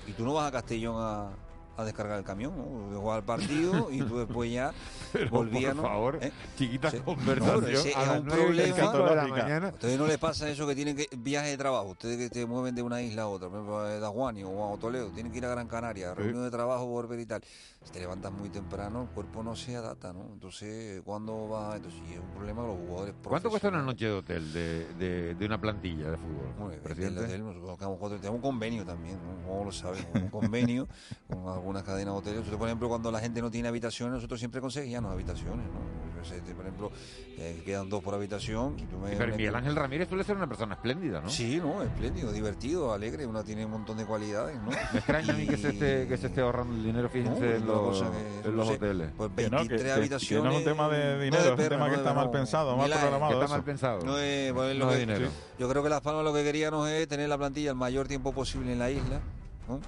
y 0.06 0.12
tú 0.12 0.24
no 0.24 0.34
vas 0.34 0.48
a 0.48 0.52
Castellón 0.52 0.96
a, 0.98 1.30
a 1.76 1.84
descargar 1.84 2.18
el 2.18 2.24
camión, 2.24 2.52
¿no? 2.56 2.98
Jugar 3.00 3.18
el 3.18 3.24
partido 3.24 3.88
y 3.92 3.98
tú 4.02 4.18
después 4.18 4.50
ya 4.52 4.72
Pero, 5.12 5.30
volvías, 5.30 5.74
por 5.74 5.84
favor, 5.84 6.18
¿Eh? 6.22 6.32
chiquita 6.56 6.90
Sí. 6.90 6.98
conversación 6.98 7.60
No, 7.62 7.68
ese 7.68 7.94
a 7.94 8.02
es 8.14 8.20
un 8.20 8.26
problema. 8.26 8.76
cinco 8.76 8.98
de 9.08 9.14
la 9.16 9.26
mañana. 9.26 9.68
¿A 9.68 9.70
ustedes 9.72 9.98
no 9.98 10.06
les 10.06 10.18
pasa 10.18 10.48
eso 10.48 10.66
que 10.66 10.74
tienen 10.74 10.96
que 10.96 11.08
viaje 11.16 11.48
de 11.50 11.56
trabajo? 11.56 11.88
Ustedes 11.88 12.16
que 12.18 12.30
te 12.30 12.46
mueven 12.46 12.74
de 12.74 12.82
una 12.82 13.02
isla 13.02 13.22
a 13.22 13.28
otra, 13.28 13.48
por 13.48 13.58
ejemplo, 13.58 13.82
de 13.84 14.00
Dajuani 14.00 14.44
o 14.44 14.74
a 14.74 14.78
Toledo, 14.78 15.10
tienen 15.10 15.32
que 15.32 15.38
ir 15.38 15.44
a 15.44 15.48
Gran 15.48 15.68
Canaria, 15.68 16.14
reunión 16.14 16.44
de 16.44 16.50
trabajo, 16.50 16.86
volver 16.86 17.20
y 17.20 17.26
tal. 17.26 17.42
Si 17.86 17.92
te 17.92 18.00
levantas 18.00 18.32
muy 18.32 18.48
temprano, 18.48 19.02
el 19.02 19.08
cuerpo 19.10 19.44
no 19.44 19.54
se 19.54 19.76
adapta, 19.76 20.12
¿no? 20.12 20.26
Entonces, 20.32 21.00
¿cuándo 21.04 21.48
va? 21.48 21.76
Entonces, 21.76 22.00
sí, 22.04 22.14
es 22.14 22.18
un 22.18 22.30
problema 22.30 22.62
de 22.62 22.68
los 22.68 22.78
jugadores 22.78 23.14
¿Cuánto 23.22 23.48
cuesta 23.48 23.68
una 23.68 23.82
noche 23.82 24.06
de 24.06 24.12
hotel 24.12 24.52
de, 24.52 24.92
de, 24.94 25.34
de 25.36 25.46
una 25.46 25.60
plantilla 25.60 26.10
de 26.10 26.16
fútbol? 26.16 26.52
Bueno, 26.58 26.74
el 26.74 27.18
hotel, 27.18 27.44
nosotros 27.44 27.78
tenemos 28.20 28.34
un 28.34 28.40
convenio 28.40 28.84
también, 28.84 29.20
¿no? 29.22 29.46
como 29.46 29.64
lo 29.66 29.70
saben, 29.70 30.04
un 30.14 30.30
convenio 30.30 30.88
con 31.28 31.46
algunas 31.46 31.84
cadenas 31.84 32.14
hoteles. 32.14 32.38
Nosotros, 32.40 32.58
por 32.58 32.66
ejemplo, 32.66 32.88
cuando 32.88 33.12
la 33.12 33.20
gente 33.20 33.40
no 33.40 33.52
tiene 33.52 33.68
habitaciones, 33.68 34.14
nosotros 34.14 34.40
siempre 34.40 34.60
conseguíamos 34.60 35.12
habitaciones, 35.12 35.66
¿no? 35.66 36.05
Yo 36.30 36.34
sé, 36.46 36.54
Por 36.54 36.64
ejemplo, 36.64 36.90
eh, 37.38 37.62
quedan 37.64 37.88
dos 37.88 38.02
por 38.02 38.14
habitación. 38.14 38.74
y 38.78 38.82
tú 38.86 38.96
me- 38.98 39.10
Pero 39.16 39.30
me- 39.32 39.36
Miguel 39.36 39.54
Ángel 39.54 39.76
Ramírez 39.76 40.08
suele 40.08 40.24
ser 40.24 40.36
una 40.36 40.46
persona 40.46 40.74
espléndida, 40.74 41.20
¿no? 41.20 41.28
Sí, 41.28 41.58
no, 41.58 41.82
espléndido, 41.82 42.32
divertido, 42.32 42.92
alegre, 42.92 43.26
una 43.26 43.44
tiene 43.44 43.64
un 43.64 43.70
montón 43.72 43.96
de 43.98 44.04
cualidades, 44.06 44.56
¿no? 44.62 44.70
Me 44.70 44.76
extraña 44.98 45.32
a 45.34 45.36
mí 45.36 45.46
que 45.46 45.56
se 45.56 45.68
esté, 45.70 46.06
que 46.08 46.16
se 46.16 46.26
esté 46.28 46.40
ahorrando 46.40 46.74
el 46.74 46.84
dinero, 46.84 47.08
fíjense, 47.08 47.40
No, 47.40 47.46
es 47.46 47.56
en 47.56 47.66
los, 47.66 47.80
cosa 47.80 48.10
que- 48.10 48.48
en 48.48 48.50
no 48.50 48.56
los 48.56 48.68
sé, 48.68 48.74
hoteles. 48.74 49.10
Pues 49.16 49.30
Que 49.36 49.42
no, 49.42 49.48
que- 49.50 49.56
23 49.56 49.80
que- 49.80 49.86
que 49.86 49.92
habitaciones. 49.92 50.44
no 50.44 50.50
es 50.50 50.56
un 50.58 50.64
tema 50.64 50.88
de 50.88 51.14
no 51.16 51.22
dinero, 51.22 51.44
es 51.44 51.50
un 51.60 51.68
tema 51.68 51.88
que 51.90 51.96
está 51.96 52.14
mal 52.14 52.30
pensado, 52.30 52.76
mal 52.76 52.90
programado. 52.90 53.28
Que 53.28 53.34
está 53.34 53.44
eso. 53.44 53.54
mal 53.54 53.64
pensado. 53.64 54.04
No 54.04 54.18
es, 54.18 54.52
pues, 54.52 54.76
lo 54.76 54.84
No 54.84 54.90
que- 54.90 54.94
es 54.96 55.00
dinero. 55.00 55.28
Yo 55.58 55.68
creo 55.68 55.82
que 55.82 55.88
Las 55.88 56.00
Palmas 56.00 56.24
lo 56.24 56.32
que 56.34 56.42
queríamos 56.44 56.88
es 56.88 57.06
tener 57.08 57.28
la 57.28 57.38
plantilla 57.38 57.70
el 57.70 57.76
mayor 57.76 58.08
tiempo 58.08 58.32
posible 58.32 58.72
en 58.72 58.78
la 58.78 58.90
isla, 58.90 59.20
¿no? 59.68 59.80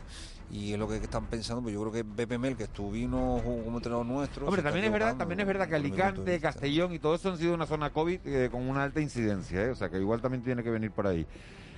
Y 0.50 0.72
es 0.72 0.78
lo 0.78 0.88
que 0.88 0.96
están 0.96 1.26
pensando, 1.26 1.62
pues 1.62 1.74
yo 1.74 1.80
creo 1.80 1.92
que 1.92 2.04
Pepe 2.04 2.38
Mel, 2.38 2.56
que 2.56 2.64
estuvimos 2.64 3.42
como 3.42 3.76
entrenador 3.76 4.06
nuestro. 4.06 4.46
Hombre, 4.46 4.62
también 4.62 4.86
es 4.86 4.92
verdad, 4.92 5.16
también 5.16 5.40
es 5.40 5.46
verdad 5.46 5.68
que 5.68 5.74
Alicante. 5.74 6.40
Castellón 6.40 6.94
y 6.94 6.98
todo 6.98 7.14
eso 7.16 7.30
han 7.30 7.36
sido 7.36 7.52
una 7.54 7.66
zona 7.66 7.90
COVID 7.90 8.20
eh, 8.24 8.48
con 8.50 8.66
una 8.66 8.82
alta 8.82 9.00
incidencia, 9.00 9.62
¿eh? 9.64 9.70
o 9.70 9.74
sea 9.74 9.90
que 9.90 9.98
igual 9.98 10.22
también 10.22 10.42
tiene 10.42 10.62
que 10.62 10.70
venir 10.70 10.90
por 10.90 11.06
ahí. 11.06 11.26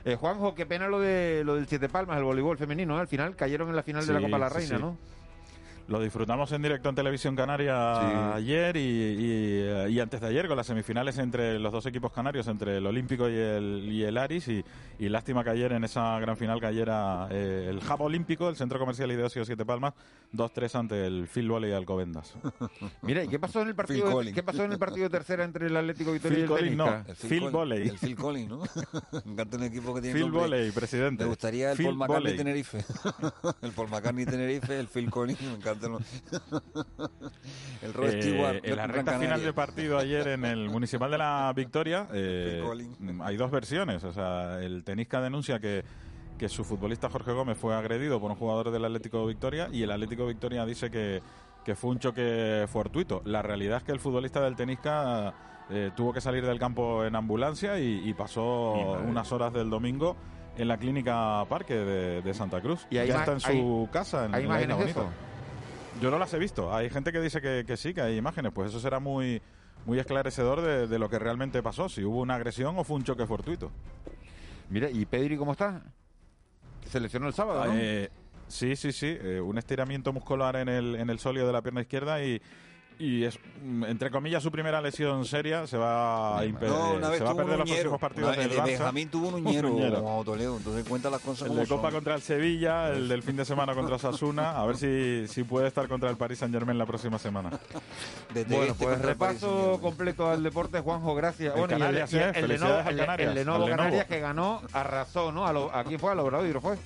Eh, 0.05 0.15
Juanjo, 0.15 0.55
qué 0.55 0.67
pena 0.67 0.87
lo 0.89 1.01
de 1.01 1.43
lo 1.45 1.57
del 1.57 1.67
Siete 1.67 1.89
Palmas, 1.89 2.17
el 2.17 2.25
voleibol 2.25 2.57
femenino, 2.57 2.97
¿eh? 2.97 3.01
al 3.01 3.09
final 3.09 3.35
cayeron 3.35 3.69
en 3.71 3.77
la 3.77 3.83
final 3.83 4.07
de 4.07 4.13
la 4.13 4.21
Copa 4.21 4.37
de 4.37 4.41
la 4.41 4.51
sí, 4.51 4.57
Reina, 4.57 4.77
sí. 4.77 4.83
¿no? 4.83 4.97
Lo 5.89 6.01
disfrutamos 6.01 6.53
en 6.53 6.63
directo 6.63 6.89
en 6.89 6.95
Televisión 6.95 7.35
Canaria 7.35 7.95
Sí. 8.01 8.07
ayer 8.37 8.77
y, 8.77 8.81
y, 8.81 9.17
eh, 9.65 9.87
y 9.91 9.99
antes 10.01 10.21
de 10.21 10.29
ayer 10.29 10.47
con 10.47 10.57
las 10.57 10.67
semifinales 10.67 11.19
entre 11.19 11.59
los 11.59 11.73
dos 11.73 11.85
equipos 11.87 12.13
canarios, 12.13 12.47
entre 12.47 12.77
el 12.77 12.87
Olímpico 12.87 13.29
y 13.29 13.35
el, 13.35 13.89
y 13.91 14.05
el 14.05 14.17
Aris. 14.17 14.47
Y, 14.49 14.65
y 15.01 15.09
lástima 15.09 15.43
que 15.43 15.51
ayer 15.51 15.73
en 15.73 15.83
esa 15.83 16.19
gran 16.21 16.37
final 16.37 16.61
cayera 16.61 17.27
eh, 17.31 17.67
el 17.69 17.81
Jabo 17.81 18.05
Olímpico, 18.05 18.49
el 18.49 18.55
Centro 18.57 18.79
Comercial 18.79 19.11
y 19.11 19.17
de 19.17 19.25
Ocio 19.25 19.45
Siete 19.45 19.65
Palmas, 19.65 19.95
2-3 20.33 20.75
ante 20.79 21.07
el 21.07 21.27
Phil 21.27 21.49
Volley 21.49 21.73
Alcobendas. 21.73 22.35
Mira, 23.03 23.25
¿y 23.25 23.29
qué 23.29 23.39
pasó 23.41 23.63
en 23.63 23.69
el 23.69 23.75
Phil 23.75 24.03
partido? 24.03 24.21
¿Qué 24.35 24.43
pasó 24.45 24.63
en 24.65 24.73
el 24.73 24.79
partido 24.79 25.05
de 25.05 25.11
tercera 25.11 25.43
entre 25.43 25.67
el 25.67 25.77
Atlético 25.77 26.13
Victoria 26.13 26.37
Phil 26.37 26.41
y 26.41 26.43
el 26.45 26.49
Collins, 26.49 26.77
no. 26.77 26.87
El 27.09 27.17
Phil 27.17 27.41
Collins- 27.43 27.51
Volley. 27.53 27.89
El 27.89 27.99
Phil 27.99 28.17
Collins, 28.17 28.49
¿no? 28.49 28.59
me 29.25 29.33
encanta 29.33 29.57
un 29.57 29.63
equipo 29.65 29.93
que 29.95 30.03
tiene 30.03 30.21
Phil. 30.21 30.31
Volley, 30.31 30.71
presidente. 30.71 31.25
Me 31.25 31.31
gustaría 31.31 31.73
el 31.73 31.77
Phil 31.77 31.87
Paul 31.87 31.97
McCartney 31.97 32.23
Volley. 32.33 32.37
Tenerife. 32.37 32.85
el 33.63 33.73
Paul 33.73 33.89
McCartney 33.89 34.27
Tenerife, 34.27 34.79
el 34.79 34.87
Phil 34.87 35.11
Collins, 35.11 35.41
me 35.43 35.55
encanta. 35.55 35.80
el 37.83 37.95
Rod 37.95 38.09
Eh, 38.11 38.23
Stewart. 38.23 38.61
en 38.63 38.77
la 38.77 38.87
recta 38.87 39.19
final 39.19 39.43
del 39.43 39.55
partido 39.55 39.99
ayer 39.99 40.29
en 40.29 40.45
el 40.45 40.69
Municipal 40.71 41.11
de 41.11 41.19
la 41.19 41.53
Victoria 41.55 42.07
eh, 42.13 42.63
hay 43.23 43.37
dos 43.37 43.51
versiones. 43.51 44.05
O 44.05 44.13
sea, 44.13 44.61
el 44.61 44.85
tenisca 44.85 45.21
denuncia 45.21 45.59
que, 45.61 45.83
que 46.39 46.49
su 46.49 46.65
futbolista 46.65 47.09
Jorge 47.11 47.33
Gómez 47.33 47.59
fue 47.59 47.75
agredido 47.75 48.21
por 48.21 48.31
un 48.31 48.37
jugador 48.37 48.71
del 48.71 48.85
Atlético 48.85 49.27
Victoria 49.27 49.69
y 49.73 49.83
el 49.83 49.91
Atlético 49.91 50.27
Victoria 50.27 50.65
dice 50.67 50.91
que, 50.91 51.23
que 51.65 51.75
fue 51.75 51.91
un 51.91 51.99
choque 51.99 52.67
fortuito. 52.69 53.23
La 53.25 53.43
realidad 53.43 53.79
es 53.79 53.83
que 53.85 53.93
el 53.93 54.01
futbolista 54.01 54.41
del 54.41 54.57
tenisca 54.57 55.35
eh, 55.71 55.91
tuvo 55.97 56.13
que 56.13 56.21
salir 56.21 56.45
del 56.45 56.59
campo 56.59 57.05
en 57.05 57.15
ambulancia 57.17 57.79
y, 57.79 58.09
y 58.09 58.15
pasó 58.15 58.73
unas 59.07 59.31
horas 59.33 59.53
del 59.53 59.71
domingo 59.71 60.17
en 60.57 60.67
la 60.69 60.77
clínica 60.77 61.45
Parque 61.49 61.75
de, 61.75 62.23
de 62.23 62.35
Santa 62.35 62.61
Cruz. 62.61 62.87
Y 62.91 62.99
hay 62.99 63.09
ya 63.09 63.21
está 63.21 63.33
en 63.33 63.41
su 63.41 63.49
hay- 63.87 63.93
casa. 63.93 64.27
En, 64.27 64.35
¿Hay 64.35 64.47
la 64.47 64.77
Yo 66.01 66.11
no 66.11 66.19
las 66.19 66.33
he 66.35 66.39
visto. 66.39 66.75
Hay 66.75 66.91
gente 66.91 67.13
que 67.13 67.21
dice 67.21 67.41
que, 67.41 67.65
que 67.67 67.77
sí, 67.77 67.93
que 67.95 68.01
hay 68.03 68.17
imágenes. 68.17 68.53
Pues 68.53 68.71
eso 68.71 68.81
será 68.81 69.01
muy, 69.01 69.43
muy 69.87 69.99
esclarecedor 69.99 70.61
de, 70.61 70.87
de 70.87 70.99
lo 70.99 71.09
que 71.09 71.19
realmente 71.19 71.63
pasó. 71.63 71.89
Si 71.89 72.05
hubo 72.05 72.21
una 72.21 72.37
agresión 72.37 72.79
o 72.79 72.85
fue 72.85 72.97
un 72.97 73.05
choque 73.05 73.27
fortuito. 73.27 73.71
Mira, 74.71 74.89
¿y 74.91 75.05
Pedri 75.05 75.37
cómo 75.37 75.53
está? 75.53 75.83
Se 76.87 77.01
lesionó 77.01 77.27
el 77.27 77.35
sábado, 77.35 77.65
¿no? 77.65 77.73
Eh, 77.75 78.11
sí, 78.47 78.77
sí, 78.77 78.93
sí. 78.93 79.17
eh, 79.21 79.41
un 79.41 79.59
estiramiento 79.59 80.13
muscular 80.13 80.57
en 80.57 80.69
el, 80.69 80.95
en 80.95 81.11
el 81.11 81.19
sóleo 81.19 81.47
de 81.47 81.53
la 81.53 81.63
pierna 81.63 81.81
izquierda 81.83 82.23
y, 82.25 82.41
y 83.01 83.25
es, 83.25 83.39
entre 83.87 84.11
comillas, 84.11 84.43
su 84.43 84.51
primera 84.51 84.81
lesión 84.81 85.25
seria. 85.25 85.67
Se 85.67 85.77
va 85.79 86.39
a, 86.39 86.45
impedir, 86.45 86.73
No, 86.73 86.93
una 86.93 87.09
vez 87.09 87.19
se 87.19 87.25
va 87.25 87.31
a 87.31 87.33
tuvo 87.33 87.43
perder 87.43 87.55
un 87.55 87.61
los 87.61 87.71
uñero. 87.71 87.91
próximos 87.91 88.01
partidos 88.01 88.29
Una- 88.29 88.37
del 88.43 88.51
el 88.51 88.57
de 88.57 88.63
Barça. 88.63 88.67
Benjamín 88.67 89.09
tuvo 89.09 89.29
un 89.29 89.35
Un 89.35 89.47
uñero, 89.47 90.23
Toledo. 90.25 90.57
Entonces 90.59 90.85
cuenta 90.89 91.11
las 91.11 91.21
cosas 91.23 91.43
El 91.43 91.49
como 91.49 91.61
de 91.63 91.67
Copa 91.67 91.83
son. 91.89 91.93
contra 91.95 92.15
el 92.15 92.23
Sevilla, 92.23 92.91
el 92.91 93.09
del 93.09 93.23
fin 93.23 93.37
de 93.37 93.45
semana 93.45 93.75
contra 93.75 93.97
Osasuna. 93.97 94.61
A 94.61 94.67
ver 94.67 94.77
si, 94.77 95.27
si 95.29 95.45
puede 95.45 95.67
estar 95.69 95.89
contra 95.89 96.11
el 96.11 96.17
Paris 96.17 96.39
Saint 96.39 96.55
Germain 96.55 96.77
la 96.79 96.87
próxima 96.87 97.19
semana. 97.19 97.51
De 98.35 98.45
Bueno, 98.45 98.61
Tegueste 98.75 98.85
pues 98.85 98.97
el 98.97 99.03
repaso 99.03 99.47
Saint-Germain. 99.49 99.81
completo 99.81 100.31
al 100.31 100.43
deporte, 100.43 100.81
Juanjo, 100.81 101.15
gracias. 101.15 101.55
El 101.55 101.59
Bueno, 101.61 101.75
el, 101.75 101.81
Canarias, 101.81 102.13
y 102.13 102.17
el- 102.17 102.23
¿eh? 102.23 102.27
el 102.27 102.35
Felicidades 102.35 102.61
Lenovo, 102.61 102.81
al 102.89 102.95
el- 102.95 103.01
Canarias, 103.01 103.29
el 103.31 103.35
Lenovo. 103.35 103.67
Canarias 103.67 104.07
que 104.07 104.21
ganó, 104.21 104.63
arrasó, 104.73 105.33
¿no? 105.33 105.47
A, 105.47 105.53
lo, 105.53 105.75
¿a 105.75 105.85
quién 105.85 105.99
fue? 105.99 106.13
¿Al 106.13 106.21
Obradoiro 106.21 106.61
fue? 106.61 106.77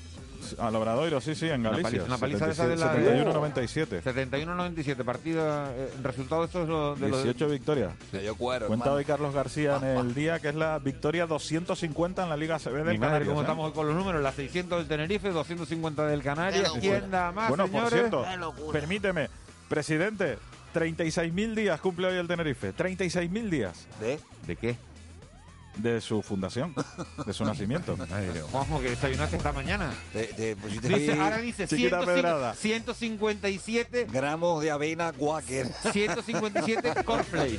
Al 0.59 0.77
Obradoiro, 0.77 1.21
sí, 1.21 1.35
sí, 1.35 1.49
en 1.49 1.61
Una 1.61 1.71
Galicia. 1.71 1.91
paliza- 1.91 2.05
una 2.07 2.19
paliza 2.19 2.47
de 2.47 2.53
esa 2.53 2.67
de 2.69 2.77
la- 2.77 2.95
71-97. 2.95 4.03
71-97, 4.03 5.05
partido, 5.05 5.43
eh, 5.71 5.91
resultado 6.03 6.43
de 6.43 6.47
estos 6.47 6.69
lo- 6.69 6.95
de 6.95 7.09
los... 7.09 7.23
18 7.25 7.49
victorias. 7.49 7.93
Le 8.13 8.21
dio 8.23 8.35
cuero, 8.37 8.67
Cuenta 8.67 8.85
hermano. 8.85 8.99
hoy 8.99 9.05
Carlos 9.05 9.35
García 9.35 9.77
en 9.77 9.85
el 9.99 10.15
día 10.15 10.39
que 10.41 10.49
es 10.51 10.55
la 10.55 10.79
victoria 10.79 11.27
250 11.27 12.23
en 12.25 12.29
la 12.29 12.37
Liga 12.37 12.59
CB 12.59 12.71
Mi 12.71 12.77
del 12.77 12.85
madre, 12.85 12.99
Canarias. 13.01 13.29
cómo 13.29 13.41
¿eh? 13.41 13.45
estamos 13.45 13.67
hoy 13.67 13.73
con 13.73 13.87
los 13.87 13.97
números, 13.97 14.23
las 14.23 14.35
600 14.35 14.79
del 14.79 14.89
Tenerife, 14.89 15.31
250 15.31 16.07
del 16.07 16.23
Canarias, 16.23 16.73
¿quién 16.81 17.11
da 17.11 17.33
más, 17.33 17.49
Bueno, 17.49 17.67
señores? 17.67 17.91
por 18.11 18.25
cierto, 18.27 18.73
permíteme, 18.73 19.29
presidente, 19.69 20.39
36.000 20.75 21.55
días 21.55 21.81
cumple 21.81 22.09
hoy 22.09 22.17
el 22.17 22.27
Tenerife. 22.27 22.73
36.000 22.75 23.49
días. 23.49 23.87
¿De? 24.01 24.19
¿De 24.47 24.57
qué? 24.57 24.77
De 25.77 26.01
su 26.01 26.23
fundación, 26.23 26.75
de 27.27 27.33
su 27.33 27.45
nacimiento. 27.45 27.97
Juanjo, 28.53 28.81
que 28.81 28.91
desayunaste 28.91 29.37
esta 29.37 29.53
mañana. 29.53 29.93
Te, 30.13 30.25
te 30.29 30.57
pusiste 30.57 30.89
Dice, 30.89 31.13
ahí 31.13 31.19
ahora 31.19 31.39
dice 31.39 31.67
Chiquita 31.67 31.99
105 32.01 32.15
pedrada. 32.15 32.55
157 32.55 34.07
gramos 34.11 34.63
de 34.63 34.71
avena 34.71 35.13
Quaker. 35.13 35.67
157 35.93 37.05
cornflakes. 37.05 37.59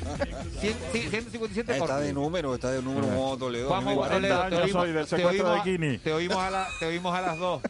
100 0.60 0.74
sí, 0.92 1.00
157 1.10 1.78
Está 1.78 2.00
de 2.00 2.14
número, 2.14 2.56
está 2.56 2.72
de 2.72 2.82
número 2.82 3.36
Toledo. 3.38 3.68
Juanjo 3.68 3.90
A 3.90 3.92
mí 3.92 3.96
me 3.96 4.08
40 4.08 4.16
Toledo, 4.16 4.42
años 4.42 4.60
te 4.60 4.66
oímos- 4.68 4.84
hoy 4.84 4.92
del 4.94 5.04
te 5.08 5.16
secuestro 5.18 5.46
oímos 5.50 5.54
de 5.54 5.60
a- 5.60 5.64
Kini. 5.78 5.98
Te 6.00 6.14
oímos, 6.14 6.38
a 6.38 6.52
la- 6.52 6.68
te 6.80 6.86
oímos 6.88 7.16
a 7.16 7.22
las 7.22 7.38
dos. 7.38 7.62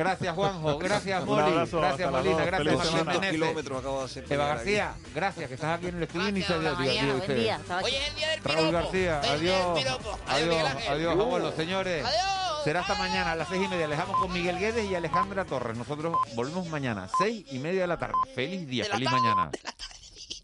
Gracias, 0.00 0.34
Juanjo. 0.34 0.78
Gracias, 0.88 1.24
Moli. 1.26 1.42
abrazo, 1.42 1.78
Gracias, 1.78 2.10
Molina. 2.10 2.44
Gracias. 2.46 3.04
Meneses. 3.04 3.40
hacer. 4.04 4.24
Eva 4.30 4.46
García, 4.46 4.94
gracias, 5.14 5.48
que 5.48 5.54
estás 5.54 5.76
aquí 5.78 5.88
en 5.88 5.96
el 5.98 6.02
estudio 6.04 6.28
y 6.28 6.32
ni 6.32 6.42
se 6.42 6.58
dio- 6.58 6.74
Hoy 6.74 7.92
es 7.92 8.08
el 8.08 8.14
día 8.16 8.28
del 8.30 8.40
piropo. 8.40 8.60
Raúl 8.62 8.72
García, 8.72 9.20
adiós. 9.20 9.78
Adiós, 9.78 9.98
Adiós, 10.26 10.88
adiós, 10.88 11.18
abuelos, 11.20 11.54
señores. 11.54 12.04
Adiós. 12.04 12.64
Será 12.64 12.80
hasta 12.80 12.94
mañana 12.94 13.32
a 13.32 13.36
las 13.36 13.48
seis 13.48 13.62
y 13.64 13.68
media. 13.68 13.86
Les 13.88 13.98
dejamos 13.98 14.18
con 14.20 14.32
Miguel 14.32 14.58
Guedes 14.58 14.90
y 14.90 14.94
Alejandra 14.94 15.44
Torres. 15.44 15.76
Nosotros 15.76 16.14
volvemos 16.34 16.66
mañana, 16.68 17.08
seis 17.18 17.44
y 17.50 17.58
media 17.58 17.82
de 17.82 17.86
la 17.86 17.98
tarde. 17.98 18.14
Feliz 18.34 18.66
día, 18.68 18.84
feliz 18.86 19.10
mañana. 19.10 19.50
de 19.50 19.58
la 19.64 19.72
tarde. 19.72 19.99